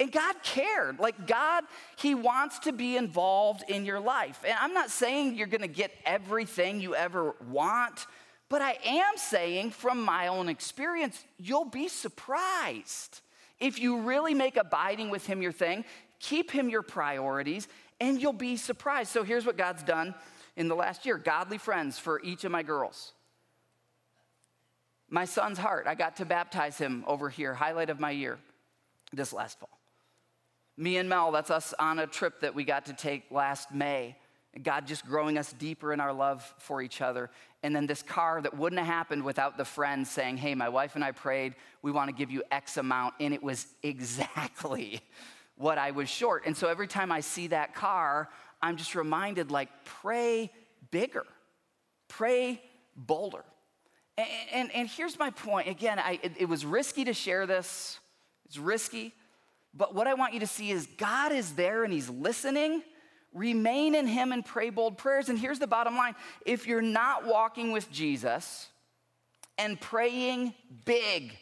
[0.00, 0.98] And God cared.
[0.98, 1.64] Like, God,
[1.96, 4.40] He wants to be involved in your life.
[4.44, 8.06] And I'm not saying you're gonna get everything you ever want,
[8.48, 13.20] but I am saying from my own experience, you'll be surprised.
[13.60, 15.84] If you really make abiding with Him your thing,
[16.18, 17.68] keep Him your priorities,
[18.00, 19.12] and you'll be surprised.
[19.12, 20.14] So here's what God's done
[20.56, 23.12] in the last year godly friends for each of my girls.
[25.08, 28.38] My son's heart, I got to baptize him over here, highlight of my year,
[29.12, 29.78] this last fall.
[30.78, 34.16] Me and Mel, that's us on a trip that we got to take last May.
[34.62, 37.30] God just growing us deeper in our love for each other.
[37.62, 40.94] And then this car that wouldn't have happened without the friends saying, Hey, my wife
[40.94, 43.14] and I prayed, we want to give you X amount.
[43.20, 45.00] And it was exactly
[45.56, 46.44] what I was short.
[46.46, 48.28] And so every time I see that car,
[48.62, 50.50] I'm just reminded like, pray
[50.90, 51.26] bigger,
[52.08, 52.62] pray
[52.96, 53.44] bolder.
[54.16, 55.68] And, and, and here's my point.
[55.68, 57.98] Again, I, it, it was risky to share this,
[58.46, 59.14] it's risky.
[59.74, 62.82] But what I want you to see is God is there and He's listening.
[63.32, 65.30] Remain in Him and pray bold prayers.
[65.30, 68.68] And here's the bottom line if you're not walking with Jesus
[69.58, 71.36] and praying big,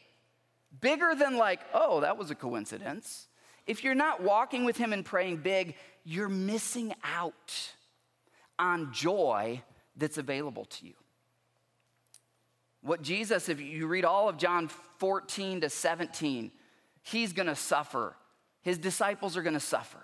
[0.81, 3.27] bigger than like, oh, that was a coincidence,
[3.67, 5.75] if you're not walking with Him and praying big,
[6.11, 7.71] you're missing out
[8.59, 9.63] on joy
[9.97, 10.95] that's available to you.
[12.83, 14.67] What Jesus, if you read all of John
[14.99, 16.51] 14 to 17,
[17.03, 18.17] he's gonna suffer.
[18.63, 20.01] His disciples are gonna suffer.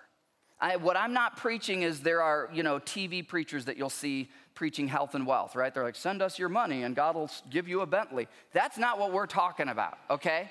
[0.60, 4.30] I, what I'm not preaching is there are, you know, TV preachers that you'll see
[4.54, 5.74] preaching health and wealth, right?
[5.74, 8.28] They're like, send us your money and God will give you a Bentley.
[8.52, 10.48] That's not what we're talking about, okay?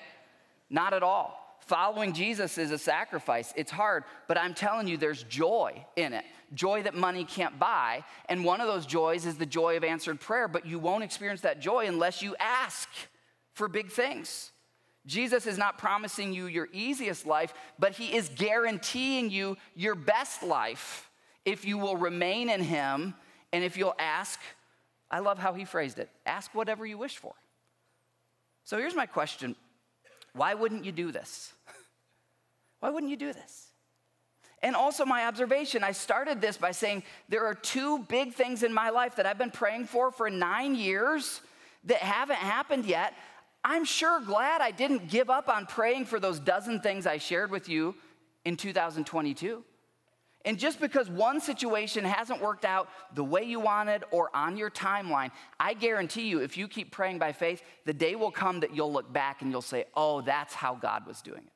[0.68, 1.45] Not at all.
[1.66, 3.52] Following Jesus is a sacrifice.
[3.56, 6.24] It's hard, but I'm telling you, there's joy in it.
[6.54, 8.04] Joy that money can't buy.
[8.28, 11.40] And one of those joys is the joy of answered prayer, but you won't experience
[11.40, 12.88] that joy unless you ask
[13.52, 14.52] for big things.
[15.06, 20.44] Jesus is not promising you your easiest life, but he is guaranteeing you your best
[20.44, 21.10] life
[21.44, 23.14] if you will remain in him
[23.52, 24.38] and if you'll ask.
[25.10, 27.34] I love how he phrased it ask whatever you wish for.
[28.62, 29.56] So here's my question
[30.32, 31.54] why wouldn't you do this?
[32.80, 33.72] Why wouldn't you do this?
[34.62, 38.72] And also, my observation I started this by saying there are two big things in
[38.72, 41.40] my life that I've been praying for for nine years
[41.84, 43.14] that haven't happened yet.
[43.62, 47.50] I'm sure glad I didn't give up on praying for those dozen things I shared
[47.50, 47.94] with you
[48.44, 49.62] in 2022.
[50.44, 54.70] And just because one situation hasn't worked out the way you wanted or on your
[54.70, 58.72] timeline, I guarantee you, if you keep praying by faith, the day will come that
[58.74, 61.52] you'll look back and you'll say, oh, that's how God was doing it.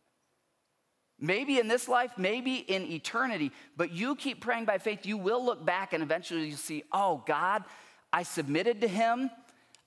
[1.21, 5.45] Maybe in this life, maybe in eternity, but you keep praying by faith, you will
[5.45, 7.65] look back and eventually you'll see, oh, God,
[8.11, 9.31] I submitted to Him.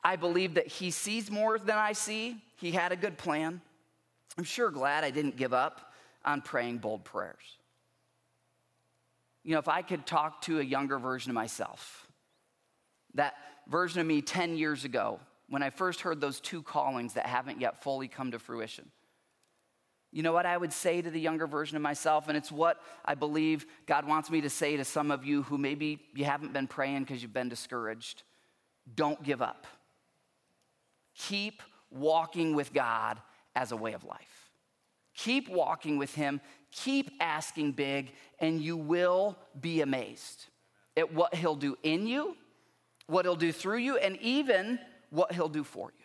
[0.03, 2.37] I believe that He sees more than I see.
[2.57, 3.61] He had a good plan.
[4.37, 5.93] I'm sure glad I didn't give up
[6.23, 7.57] on praying bold prayers.
[9.43, 12.07] You know, if I could talk to a younger version of myself,
[13.15, 13.35] that
[13.67, 15.19] version of me 10 years ago,
[15.49, 18.89] when I first heard those two callings that haven't yet fully come to fruition,
[20.13, 22.27] you know what I would say to the younger version of myself?
[22.27, 25.57] And it's what I believe God wants me to say to some of you who
[25.57, 28.23] maybe you haven't been praying because you've been discouraged.
[28.95, 29.67] Don't give up.
[31.15, 33.19] Keep walking with God
[33.55, 34.49] as a way of life.
[35.15, 36.39] Keep walking with Him
[36.73, 40.47] Keep asking big, and you will be amazed
[40.97, 42.35] at what He'll do in you,
[43.05, 44.79] what He'll do through you, and even
[45.11, 46.02] what He'll do for you.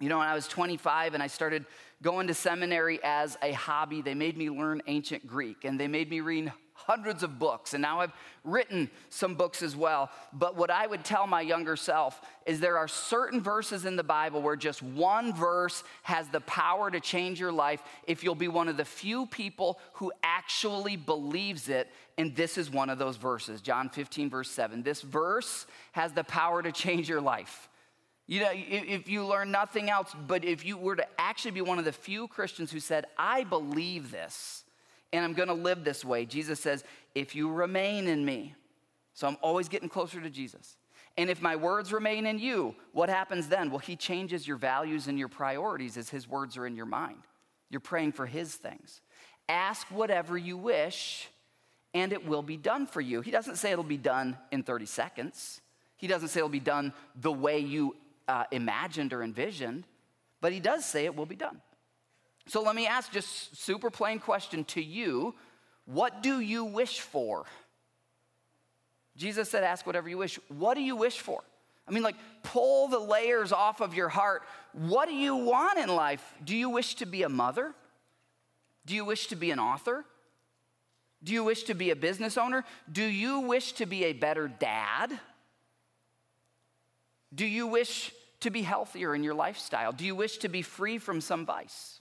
[0.00, 1.66] You know, when I was 25 and I started
[2.02, 6.10] going to seminary as a hobby, they made me learn ancient Greek and they made
[6.10, 6.52] me read
[6.86, 10.10] hundreds of books, and now I've written some books as well.
[10.32, 14.02] But what I would tell my younger self is there are certain verses in the
[14.02, 18.48] Bible where just one verse has the power to change your life if you'll be
[18.48, 21.88] one of the few people who actually believes it.
[22.16, 24.82] And this is one of those verses, John 15, verse 7.
[24.82, 27.69] This verse has the power to change your life.
[28.30, 31.80] You know, if you learn nothing else, but if you were to actually be one
[31.80, 34.62] of the few Christians who said, I believe this,
[35.12, 36.26] and I'm gonna live this way.
[36.26, 36.84] Jesus says,
[37.16, 38.54] if you remain in me,
[39.14, 40.76] so I'm always getting closer to Jesus.
[41.18, 43.68] And if my words remain in you, what happens then?
[43.68, 47.22] Well, he changes your values and your priorities as his words are in your mind.
[47.68, 49.00] You're praying for his things.
[49.48, 51.28] Ask whatever you wish,
[51.94, 53.22] and it will be done for you.
[53.22, 55.60] He doesn't say it'll be done in 30 seconds,
[55.96, 57.96] he doesn't say it'll be done the way you
[58.30, 59.84] uh, imagined or envisioned,
[60.40, 61.60] but he does say it will be done.
[62.46, 65.34] So let me ask just super plain question to you.
[65.84, 67.44] What do you wish for?
[69.16, 70.38] Jesus said, ask whatever you wish.
[70.48, 71.42] What do you wish for?
[71.86, 72.14] I mean, like,
[72.44, 74.42] pull the layers off of your heart.
[74.72, 76.22] What do you want in life?
[76.44, 77.74] Do you wish to be a mother?
[78.86, 80.04] Do you wish to be an author?
[81.22, 82.64] Do you wish to be a business owner?
[82.90, 85.18] Do you wish to be a better dad?
[87.34, 89.92] Do you wish to be healthier in your lifestyle?
[89.92, 92.00] Do you wish to be free from some vice?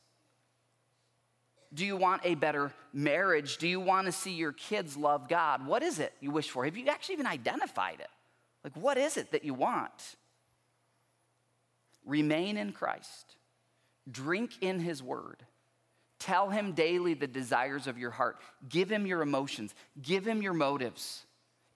[1.74, 3.58] Do you want a better marriage?
[3.58, 5.66] Do you want to see your kids love God?
[5.66, 6.66] What is it you wish for?
[6.66, 8.10] Have you actually even identified it?
[8.64, 10.16] Like, what is it that you want?
[12.06, 13.36] Remain in Christ,
[14.10, 15.46] drink in His word.
[16.20, 18.42] Tell him daily the desires of your heart.
[18.68, 19.74] Give him your emotions.
[20.02, 21.26] Give him your motives.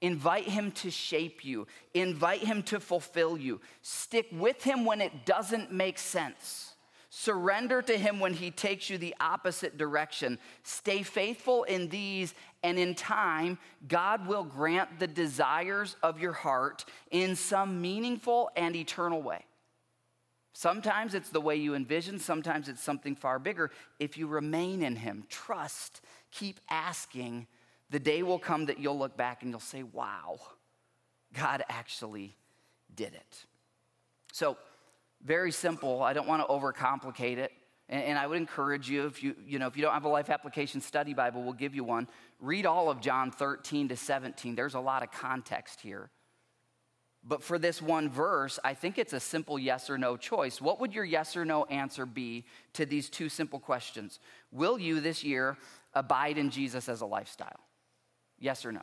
[0.04, 1.66] Invite him to shape you.
[1.96, 3.60] Invite him to fulfill you.
[3.82, 6.74] Stick with him when it doesn't make sense.
[7.16, 10.40] Surrender to Him when He takes you the opposite direction.
[10.64, 16.86] Stay faithful in these, and in time, God will grant the desires of your heart
[17.12, 19.46] in some meaningful and eternal way.
[20.54, 23.70] Sometimes it's the way you envision, sometimes it's something far bigger.
[24.00, 27.46] If you remain in Him, trust, keep asking,
[27.94, 30.40] the day will come that you'll look back and you'll say, wow,
[31.32, 32.36] God actually
[32.96, 33.46] did it.
[34.32, 34.58] So,
[35.24, 36.02] very simple.
[36.02, 37.52] I don't want to overcomplicate it.
[37.90, 40.10] And, and, I would encourage you, if you, you know, if you don't have a
[40.10, 42.08] life application study Bible, we'll give you one.
[42.40, 44.56] Read all of John 13 to 17.
[44.56, 46.10] There's a lot of context here.
[47.24, 50.60] But for this one verse, I think it's a simple yes or no choice.
[50.60, 54.20] What would your yes or no answer be to these two simple questions?
[54.52, 55.58] Will you this year
[55.94, 57.60] abide in Jesus as a lifestyle?
[58.44, 58.82] Yes or no?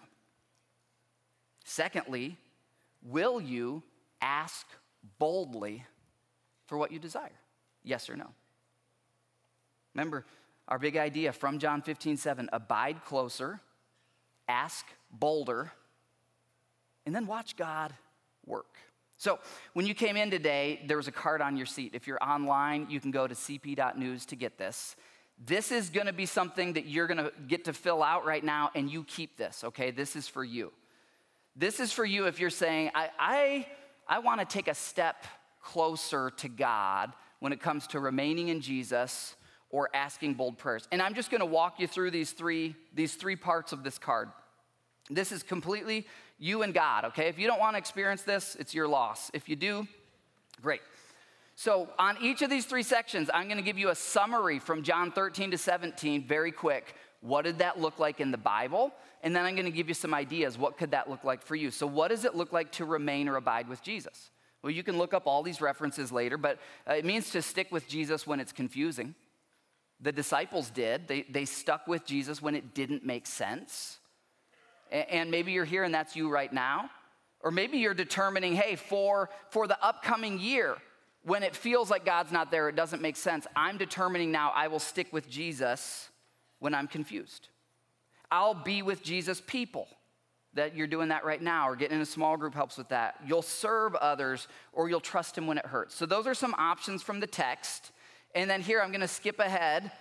[1.66, 2.38] Secondly,
[3.02, 3.82] will you
[4.22, 4.66] ask
[5.18, 5.84] boldly
[6.66, 7.38] for what you desire?
[7.84, 8.28] Yes or no?
[9.94, 10.24] Remember
[10.66, 13.60] our big idea from John 15, 7 abide closer,
[14.48, 15.70] ask bolder,
[17.04, 17.92] and then watch God
[18.46, 18.78] work.
[19.18, 19.40] So,
[19.74, 21.94] when you came in today, there was a card on your seat.
[21.94, 24.96] If you're online, you can go to cp.news to get this.
[25.44, 28.90] This is gonna be something that you're gonna get to fill out right now, and
[28.90, 29.90] you keep this, okay?
[29.90, 30.72] This is for you.
[31.56, 33.66] This is for you if you're saying, I, I,
[34.06, 35.24] I wanna take a step
[35.62, 39.34] closer to God when it comes to remaining in Jesus
[39.70, 40.86] or asking bold prayers.
[40.92, 43.98] And I'm just going to walk you through these three these three parts of this
[43.98, 44.28] card.
[45.08, 46.06] This is completely
[46.38, 47.28] you and God, okay?
[47.28, 49.30] If you don't want to experience this, it's your loss.
[49.34, 49.86] If you do,
[50.62, 50.80] great.
[51.62, 54.82] So, on each of these three sections, I'm going to give you a summary from
[54.82, 56.94] John 13 to 17, very quick.
[57.20, 58.94] What did that look like in the Bible?
[59.22, 60.56] And then I'm going to give you some ideas.
[60.56, 61.70] What could that look like for you?
[61.70, 64.30] So, what does it look like to remain or abide with Jesus?
[64.62, 67.70] Well, you can look up all these references later, but uh, it means to stick
[67.70, 69.14] with Jesus when it's confusing.
[70.00, 71.08] The disciples did.
[71.08, 73.98] They, they stuck with Jesus when it didn't make sense.
[74.90, 76.88] And maybe you're here and that's you right now.
[77.42, 80.78] Or maybe you're determining, hey, for, for the upcoming year,
[81.22, 84.68] when it feels like God's not there, it doesn't make sense, I'm determining now I
[84.68, 86.08] will stick with Jesus
[86.58, 87.48] when I'm confused.
[88.30, 89.88] I'll be with Jesus' people.
[90.54, 93.14] That you're doing that right now, or getting in a small group helps with that.
[93.24, 95.94] You'll serve others, or you'll trust Him when it hurts.
[95.94, 97.92] So, those are some options from the text.
[98.34, 99.92] And then here, I'm going to skip ahead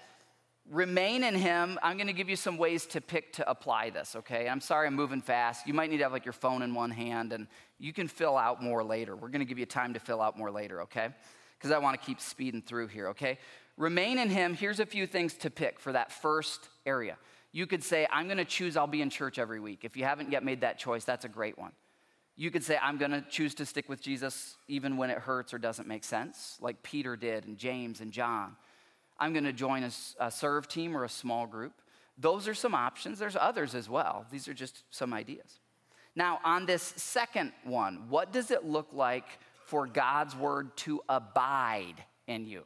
[0.70, 4.16] remain in him i'm going to give you some ways to pick to apply this
[4.16, 4.48] okay?
[4.48, 5.68] I'm sorry i'm moving fast.
[5.68, 7.48] You might need to have like your phone in one hand and
[7.80, 9.16] you can fill out more later.
[9.16, 11.10] We're going to give you time to fill out more later okay?
[11.58, 13.40] Because i want to keep speeding through here okay?
[13.78, 14.54] Remain in him.
[14.54, 17.18] Here's a few things to pick for that first area.
[17.52, 19.80] You could say i'm going to choose i'll be in church every week.
[19.84, 21.72] If you haven't yet made that choice that's a great one.
[22.36, 25.52] You could say i'm going to choose to stick with jesus even when it hurts
[25.54, 28.56] or doesn't make sense like peter did and james and john
[29.20, 31.74] I'm going to join a, a serve team or a small group.
[32.18, 33.20] Those are some options.
[33.20, 34.26] There's others as well.
[34.32, 35.60] These are just some ideas.
[36.16, 39.26] Now, on this second one, what does it look like
[39.66, 42.64] for God's word to abide in you?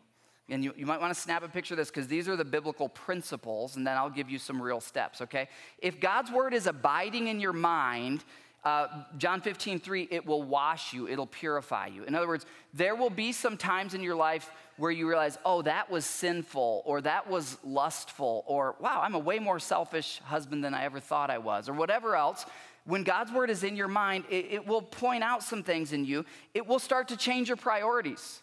[0.49, 2.45] And you, you might want to snap a picture of this because these are the
[2.45, 5.47] biblical principles, and then I'll give you some real steps, okay?
[5.77, 8.23] If God's word is abiding in your mind,
[8.65, 8.87] uh,
[9.17, 12.03] John 15, 3, it will wash you, it'll purify you.
[12.03, 15.61] In other words, there will be some times in your life where you realize, oh,
[15.63, 20.63] that was sinful, or that was lustful, or wow, I'm a way more selfish husband
[20.63, 22.45] than I ever thought I was, or whatever else.
[22.85, 26.05] When God's word is in your mind, it, it will point out some things in
[26.05, 26.25] you.
[26.53, 28.41] It will start to change your priorities.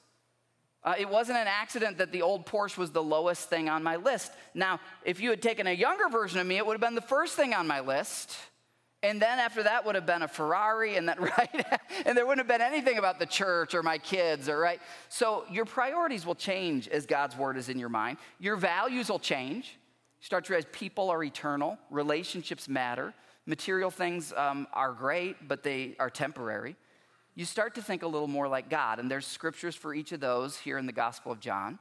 [0.83, 3.97] Uh, it wasn't an accident that the old Porsche was the lowest thing on my
[3.97, 4.33] list.
[4.55, 7.03] Now, if you had taken a younger version of me, it would have been the
[7.03, 8.35] first thing on my list.
[9.03, 11.67] And then after that would have been a Ferrari, and then right,
[12.05, 14.81] and there wouldn't have been anything about the church or my kids, or right.
[15.09, 18.19] So your priorities will change as God's word is in your mind.
[18.39, 19.79] Your values will change.
[20.21, 23.15] You start to realize people are eternal, relationships matter,
[23.47, 26.77] material things um, are great, but they are temporary.
[27.35, 30.21] You start to think a little more like God, and there's scriptures for each of
[30.21, 31.79] those here in the Gospel of John.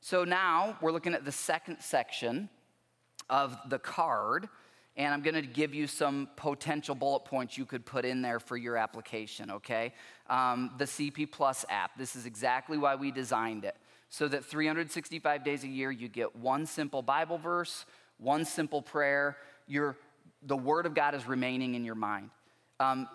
[0.00, 2.50] So now we're looking at the second section
[3.30, 4.48] of the card
[4.96, 8.40] and I'm going to give you some potential bullet points you could put in there
[8.40, 9.92] for your application, okay?
[10.28, 13.76] Um, the CP Plus app, this is exactly why we designed it.
[14.08, 17.84] So that 365 days a year, you get one simple Bible verse,
[18.18, 19.36] one simple prayer.
[19.66, 19.96] Your,
[20.42, 22.30] the Word of God is remaining in your mind.
[22.80, 23.08] Um,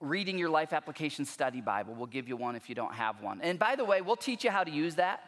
[0.00, 3.40] reading your life application study Bible, we'll give you one if you don't have one.
[3.42, 5.20] And by the way, we'll teach you how to use that.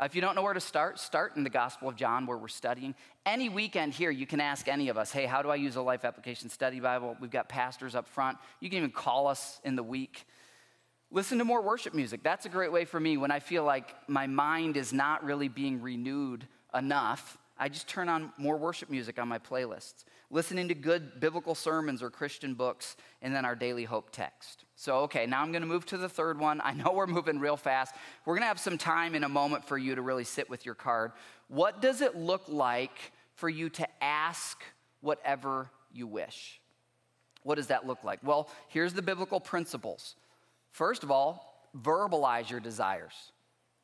[0.00, 2.38] Uh, if you don't know where to start, start in the Gospel of John where
[2.38, 2.94] we're studying.
[3.26, 5.82] Any weekend here, you can ask any of us, hey, how do I use a
[5.82, 7.16] life application study Bible?
[7.20, 8.38] We've got pastors up front.
[8.60, 10.26] You can even call us in the week.
[11.10, 12.22] Listen to more worship music.
[12.22, 15.48] That's a great way for me when I feel like my mind is not really
[15.48, 17.36] being renewed enough.
[17.58, 22.02] I just turn on more worship music on my playlists listening to good biblical sermons
[22.02, 24.64] or Christian books, and then our daily hope text.
[24.76, 26.60] So, okay, now I'm going to move to the third one.
[26.62, 27.94] I know we're moving real fast.
[28.24, 30.64] We're going to have some time in a moment for you to really sit with
[30.64, 31.12] your card.
[31.48, 34.62] What does it look like for you to ask
[35.00, 36.60] whatever you wish?
[37.42, 38.20] What does that look like?
[38.22, 40.14] Well, here's the biblical principles.
[40.70, 43.14] First of all, verbalize your desires.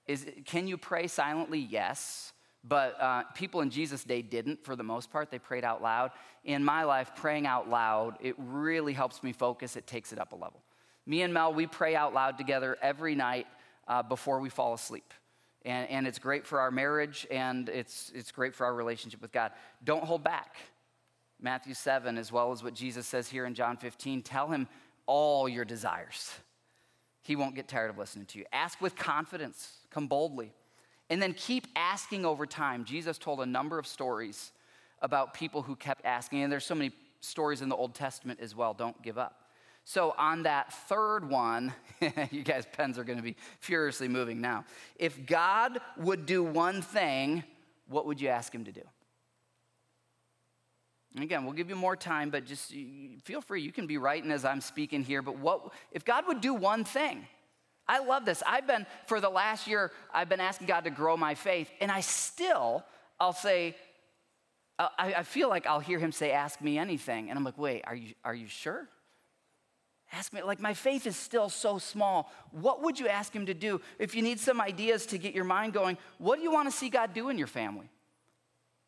[0.06, 1.58] Is, can you pray silently?
[1.58, 2.32] Yes.
[2.68, 5.30] But uh, people in Jesus' day didn't for the most part.
[5.30, 6.10] They prayed out loud.
[6.44, 9.76] In my life, praying out loud, it really helps me focus.
[9.76, 10.62] It takes it up a level.
[11.06, 13.46] Me and Mel, we pray out loud together every night
[13.86, 15.14] uh, before we fall asleep.
[15.64, 19.32] And, and it's great for our marriage and it's, it's great for our relationship with
[19.32, 19.52] God.
[19.84, 20.56] Don't hold back.
[21.40, 24.68] Matthew 7, as well as what Jesus says here in John 15, tell him
[25.06, 26.32] all your desires.
[27.22, 28.44] He won't get tired of listening to you.
[28.52, 30.52] Ask with confidence, come boldly.
[31.08, 32.84] And then keep asking over time.
[32.84, 34.52] Jesus told a number of stories
[35.00, 38.54] about people who kept asking, and there's so many stories in the Old Testament as
[38.54, 38.74] well.
[38.74, 39.42] Don't give up.
[39.84, 41.72] So, on that third one,
[42.32, 44.64] you guys' pens are going to be furiously moving now.
[44.96, 47.44] If God would do one thing,
[47.88, 48.82] what would you ask him to do?
[51.18, 52.74] Again, we'll give you more time, but just
[53.24, 53.62] feel free.
[53.62, 55.22] You can be writing as I'm speaking here.
[55.22, 57.26] But what if God would do one thing?
[57.88, 58.42] I love this.
[58.46, 61.90] I've been, for the last year, I've been asking God to grow my faith, and
[61.90, 62.84] I still,
[63.20, 63.76] I'll say,
[64.78, 67.30] uh, I, I feel like I'll hear him say, Ask me anything.
[67.30, 68.88] And I'm like, Wait, are you, are you sure?
[70.12, 72.30] Ask me, like, my faith is still so small.
[72.52, 73.80] What would you ask him to do?
[73.98, 76.76] If you need some ideas to get your mind going, what do you want to
[76.76, 77.90] see God do in your family?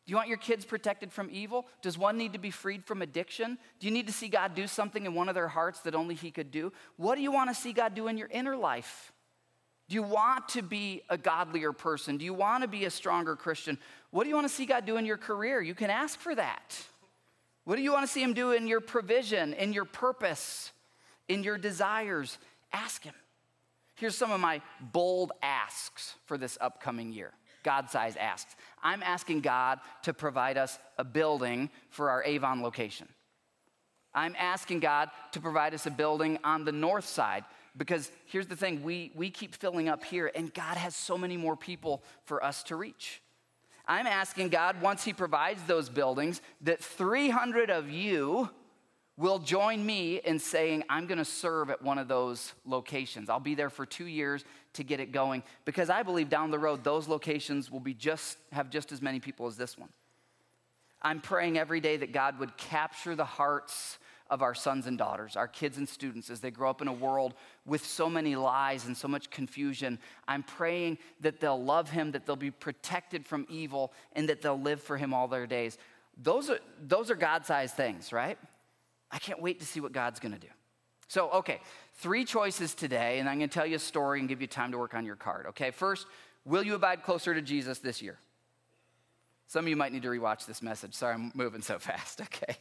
[0.09, 1.67] Do you want your kids protected from evil?
[1.83, 3.59] Does one need to be freed from addiction?
[3.79, 6.15] Do you need to see God do something in one of their hearts that only
[6.15, 6.73] He could do?
[6.97, 9.13] What do you want to see God do in your inner life?
[9.87, 12.17] Do you want to be a godlier person?
[12.17, 13.77] Do you want to be a stronger Christian?
[14.09, 15.61] What do you want to see God do in your career?
[15.61, 16.83] You can ask for that.
[17.65, 20.71] What do you want to see Him do in your provision, in your purpose,
[21.27, 22.39] in your desires?
[22.73, 23.13] Ask Him.
[23.93, 27.31] Here's some of my bold asks for this upcoming year.
[27.63, 28.55] God size asks.
[28.83, 33.07] I'm asking God to provide us a building for our Avon location.
[34.13, 37.45] I'm asking God to provide us a building on the north side
[37.77, 41.37] because here's the thing we, we keep filling up here, and God has so many
[41.37, 43.21] more people for us to reach.
[43.87, 48.49] I'm asking God, once He provides those buildings, that 300 of you
[49.17, 53.29] will join me in saying, I'm going to serve at one of those locations.
[53.29, 56.59] I'll be there for two years to get it going because I believe down the
[56.59, 59.89] road, those locations will be just, have just as many people as this one.
[61.01, 63.99] I'm praying every day that God would capture the hearts
[64.29, 66.93] of our sons and daughters, our kids and students, as they grow up in a
[66.93, 67.33] world
[67.65, 69.97] with so many lies and so much confusion.
[70.27, 74.59] I'm praying that they'll love Him, that they'll be protected from evil, and that they'll
[74.59, 75.77] live for Him all their days.
[76.21, 78.37] Those are, those are God sized things, right?
[79.09, 80.47] I can't wait to see what God's gonna do.
[81.07, 81.59] So, okay,
[81.99, 84.77] three choices today, and I'm gonna tell you a story and give you time to
[84.77, 85.71] work on your card, okay?
[85.71, 86.07] First,
[86.45, 88.17] will you abide closer to Jesus this year?
[89.47, 90.93] Some of you might need to rewatch this message.
[90.93, 92.21] Sorry, I'm moving so fast.
[92.29, 92.57] Okay.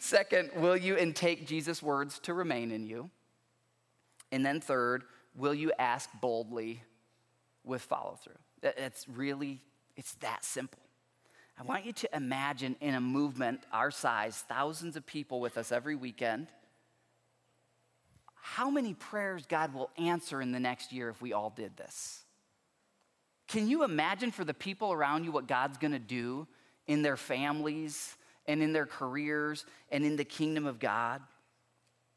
[0.00, 3.10] Second, will you intake Jesus' words to remain in you?
[4.32, 5.04] And then third,
[5.36, 6.82] will you ask boldly
[7.64, 8.72] with follow through?
[8.76, 9.62] It's really,
[9.96, 10.80] it's that simple.
[11.58, 15.70] I want you to imagine in a movement our size, thousands of people with us
[15.70, 16.48] every weekend,
[18.44, 22.24] how many prayers God will answer in the next year if we all did this.
[23.46, 26.48] Can you imagine for the people around you what God's gonna do
[26.88, 28.16] in their families
[28.46, 31.22] and in their careers and in the kingdom of God?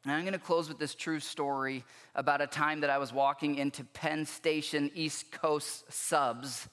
[0.04, 1.84] And I'm gonna close with this true story
[2.16, 6.68] about a time that I was walking into Penn Station East Coast subs.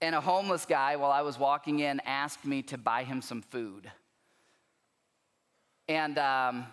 [0.00, 3.42] And a homeless guy, while I was walking in, asked me to buy him some
[3.42, 3.90] food.
[5.88, 6.66] And um,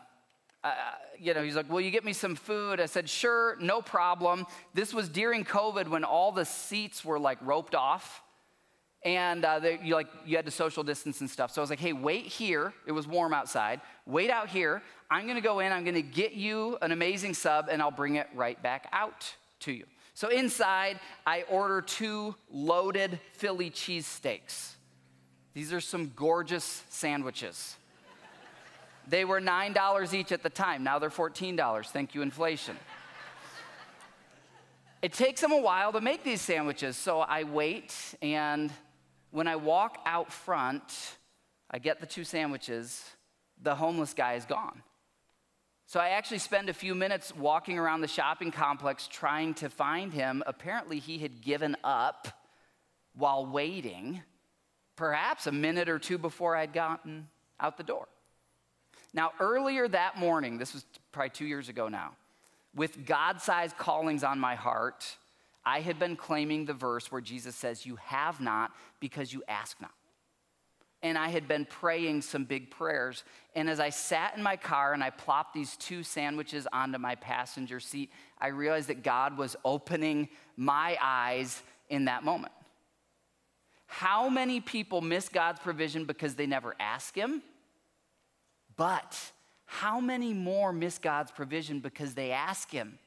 [0.63, 0.73] uh,
[1.19, 2.79] you know, he's like, Will you get me some food?
[2.79, 4.45] I said, Sure, no problem.
[4.73, 8.21] This was during COVID when all the seats were like roped off.
[9.03, 11.49] And uh, they, you like you had to social distance and stuff.
[11.49, 12.71] So I was like, "Hey, wait here.
[12.85, 13.81] It was warm outside.
[14.05, 14.83] Wait out here.
[15.09, 15.71] I'm going to go in.
[15.71, 19.33] I'm going to get you an amazing sub, and I'll bring it right back out
[19.61, 24.75] to you." So inside, I order two loaded Philly cheesesteaks.
[25.55, 27.75] These are some gorgeous sandwiches.
[29.07, 30.83] They were $9 each at the time.
[30.83, 31.87] Now they're $14.
[31.87, 32.77] Thank you, inflation.
[35.01, 38.71] it takes them a while to make these sandwiches, so I wait, and
[39.31, 41.15] when I walk out front,
[41.69, 43.03] I get the two sandwiches,
[43.61, 44.83] the homeless guy is gone.
[45.87, 50.13] So I actually spend a few minutes walking around the shopping complex trying to find
[50.13, 50.41] him.
[50.47, 52.29] Apparently, he had given up
[53.13, 54.21] while waiting,
[54.95, 57.27] perhaps a minute or two before I'd gotten
[57.59, 58.07] out the door.
[59.13, 62.11] Now, earlier that morning, this was probably two years ago now,
[62.73, 65.17] with God sized callings on my heart,
[65.65, 69.79] I had been claiming the verse where Jesus says, You have not because you ask
[69.81, 69.91] not.
[71.03, 73.23] And I had been praying some big prayers.
[73.55, 77.15] And as I sat in my car and I plopped these two sandwiches onto my
[77.15, 82.53] passenger seat, I realized that God was opening my eyes in that moment.
[83.87, 87.41] How many people miss God's provision because they never ask Him?
[88.81, 89.15] But
[89.65, 92.97] how many more miss God's provision because they ask Him?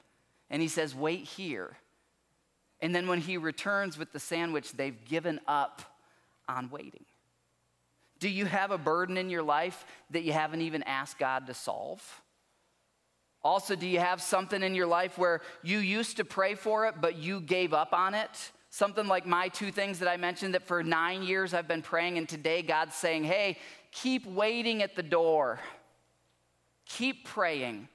[0.48, 1.76] And He says, Wait here.
[2.80, 5.82] And then when He returns with the sandwich, they've given up
[6.48, 7.04] on waiting.
[8.20, 11.54] Do you have a burden in your life that you haven't even asked God to
[11.54, 12.22] solve?
[13.42, 17.00] Also, do you have something in your life where you used to pray for it,
[17.00, 18.52] but you gave up on it?
[18.70, 22.16] Something like my two things that I mentioned that for nine years I've been praying,
[22.16, 23.58] and today God's saying, Hey,
[23.94, 25.58] keep waiting at the door.
[26.86, 27.88] Keep praying.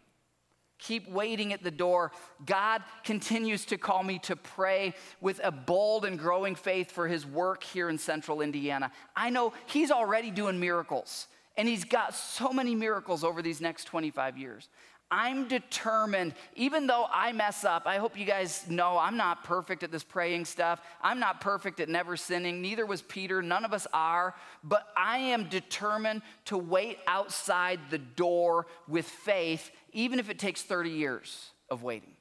[0.80, 2.12] Keep waiting at the door.
[2.45, 7.26] God continues to call me to pray with a bold and growing faith for his
[7.26, 8.91] work here in central Indiana.
[9.16, 11.28] I know he's already doing miracles,
[11.58, 14.70] and he's got so many miracles over these next 25 years.
[15.12, 19.82] I'm determined, even though I mess up, I hope you guys know I'm not perfect
[19.82, 20.82] at this praying stuff.
[21.01, 22.62] I'm not perfect at never sinning.
[22.62, 23.41] Neither was Peter.
[23.41, 24.36] None of us are.
[24.64, 30.62] But I am determined to wait outside the door with faith, even if it takes
[30.62, 32.14] 30 years of waiting.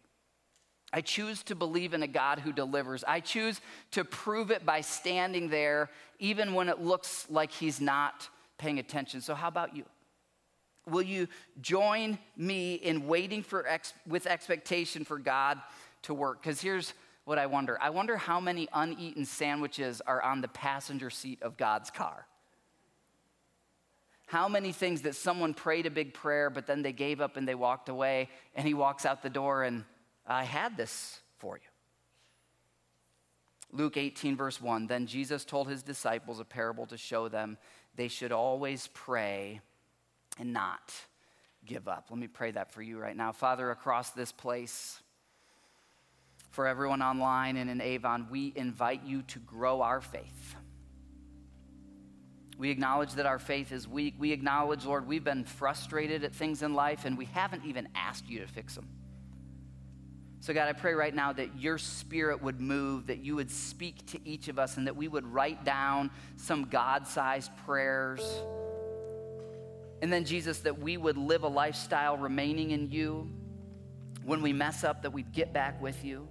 [0.90, 3.04] I choose to believe in a God who delivers.
[3.04, 3.60] I choose
[3.90, 9.20] to prove it by standing there, even when it looks like He's not paying attention.
[9.20, 9.84] So, how about you?
[10.90, 11.28] Will you
[11.60, 15.60] join me in waiting for ex- with expectation for God
[16.02, 16.42] to work?
[16.42, 21.10] Because here's what I wonder I wonder how many uneaten sandwiches are on the passenger
[21.10, 22.26] seat of God's car.
[24.26, 27.48] How many things that someone prayed a big prayer, but then they gave up and
[27.48, 29.84] they walked away, and he walks out the door and
[30.28, 31.62] I had this for you.
[33.72, 37.56] Luke 18, verse 1 Then Jesus told his disciples a parable to show them
[37.96, 39.60] they should always pray
[40.38, 40.92] and not
[41.66, 42.06] give up.
[42.10, 43.32] Let me pray that for you right now.
[43.32, 45.00] Father, across this place,
[46.50, 50.56] for everyone online and in Avon, we invite you to grow our faith.
[52.58, 54.14] We acknowledge that our faith is weak.
[54.18, 58.28] We acknowledge, Lord, we've been frustrated at things in life and we haven't even asked
[58.28, 58.88] you to fix them.
[60.40, 64.06] So, God, I pray right now that your spirit would move, that you would speak
[64.06, 68.20] to each of us, and that we would write down some God sized prayers.
[70.00, 73.30] And then, Jesus, that we would live a lifestyle remaining in you.
[74.24, 76.28] When we mess up, that we'd get back with you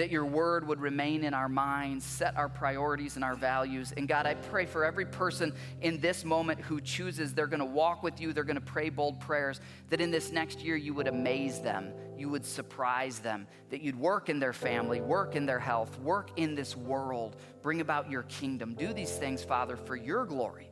[0.00, 3.92] that your word would remain in our minds, set our priorities and our values.
[3.94, 5.52] And God, I pray for every person
[5.82, 8.88] in this moment who chooses they're going to walk with you, they're going to pray
[8.88, 9.60] bold prayers,
[9.90, 13.94] that in this next year you would amaze them, you would surprise them, that you'd
[13.94, 18.22] work in their family, work in their health, work in this world, bring about your
[18.22, 18.74] kingdom.
[18.74, 20.69] Do these things, Father, for your glory,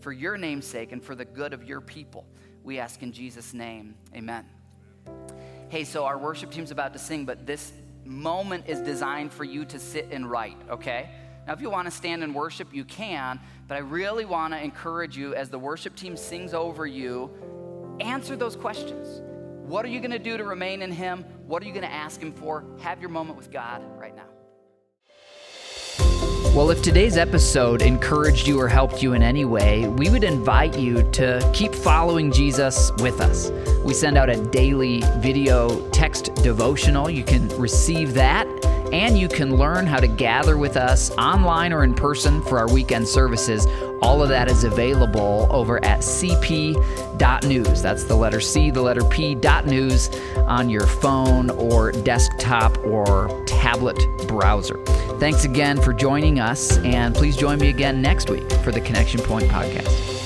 [0.00, 2.26] for your name's sake, and for the good of your people.
[2.64, 3.94] We ask in Jesus' name.
[4.14, 4.44] Amen.
[5.68, 7.72] Hey, so our worship team's about to sing, but this
[8.04, 11.10] moment is designed for you to sit and write, okay?
[11.46, 14.62] Now, if you want to stand and worship, you can, but I really want to
[14.62, 17.30] encourage you as the worship team sings over you,
[18.00, 19.22] answer those questions.
[19.66, 21.24] What are you going to do to remain in Him?
[21.46, 22.64] What are you going to ask Him for?
[22.80, 24.27] Have your moment with God right now.
[26.58, 30.76] Well, if today's episode encouraged you or helped you in any way, we would invite
[30.76, 33.52] you to keep following Jesus with us.
[33.84, 37.08] We send out a daily video text devotional.
[37.08, 38.44] You can receive that
[38.92, 42.70] and you can learn how to gather with us online or in person for our
[42.72, 43.66] weekend services.
[44.02, 47.82] All of that is available over at cp.news.
[47.82, 53.44] That's the letter C, the letter P, dot news on your phone or desktop or
[53.46, 54.78] tablet browser.
[55.18, 59.20] Thanks again for joining us, and please join me again next week for the Connection
[59.20, 60.17] Point podcast.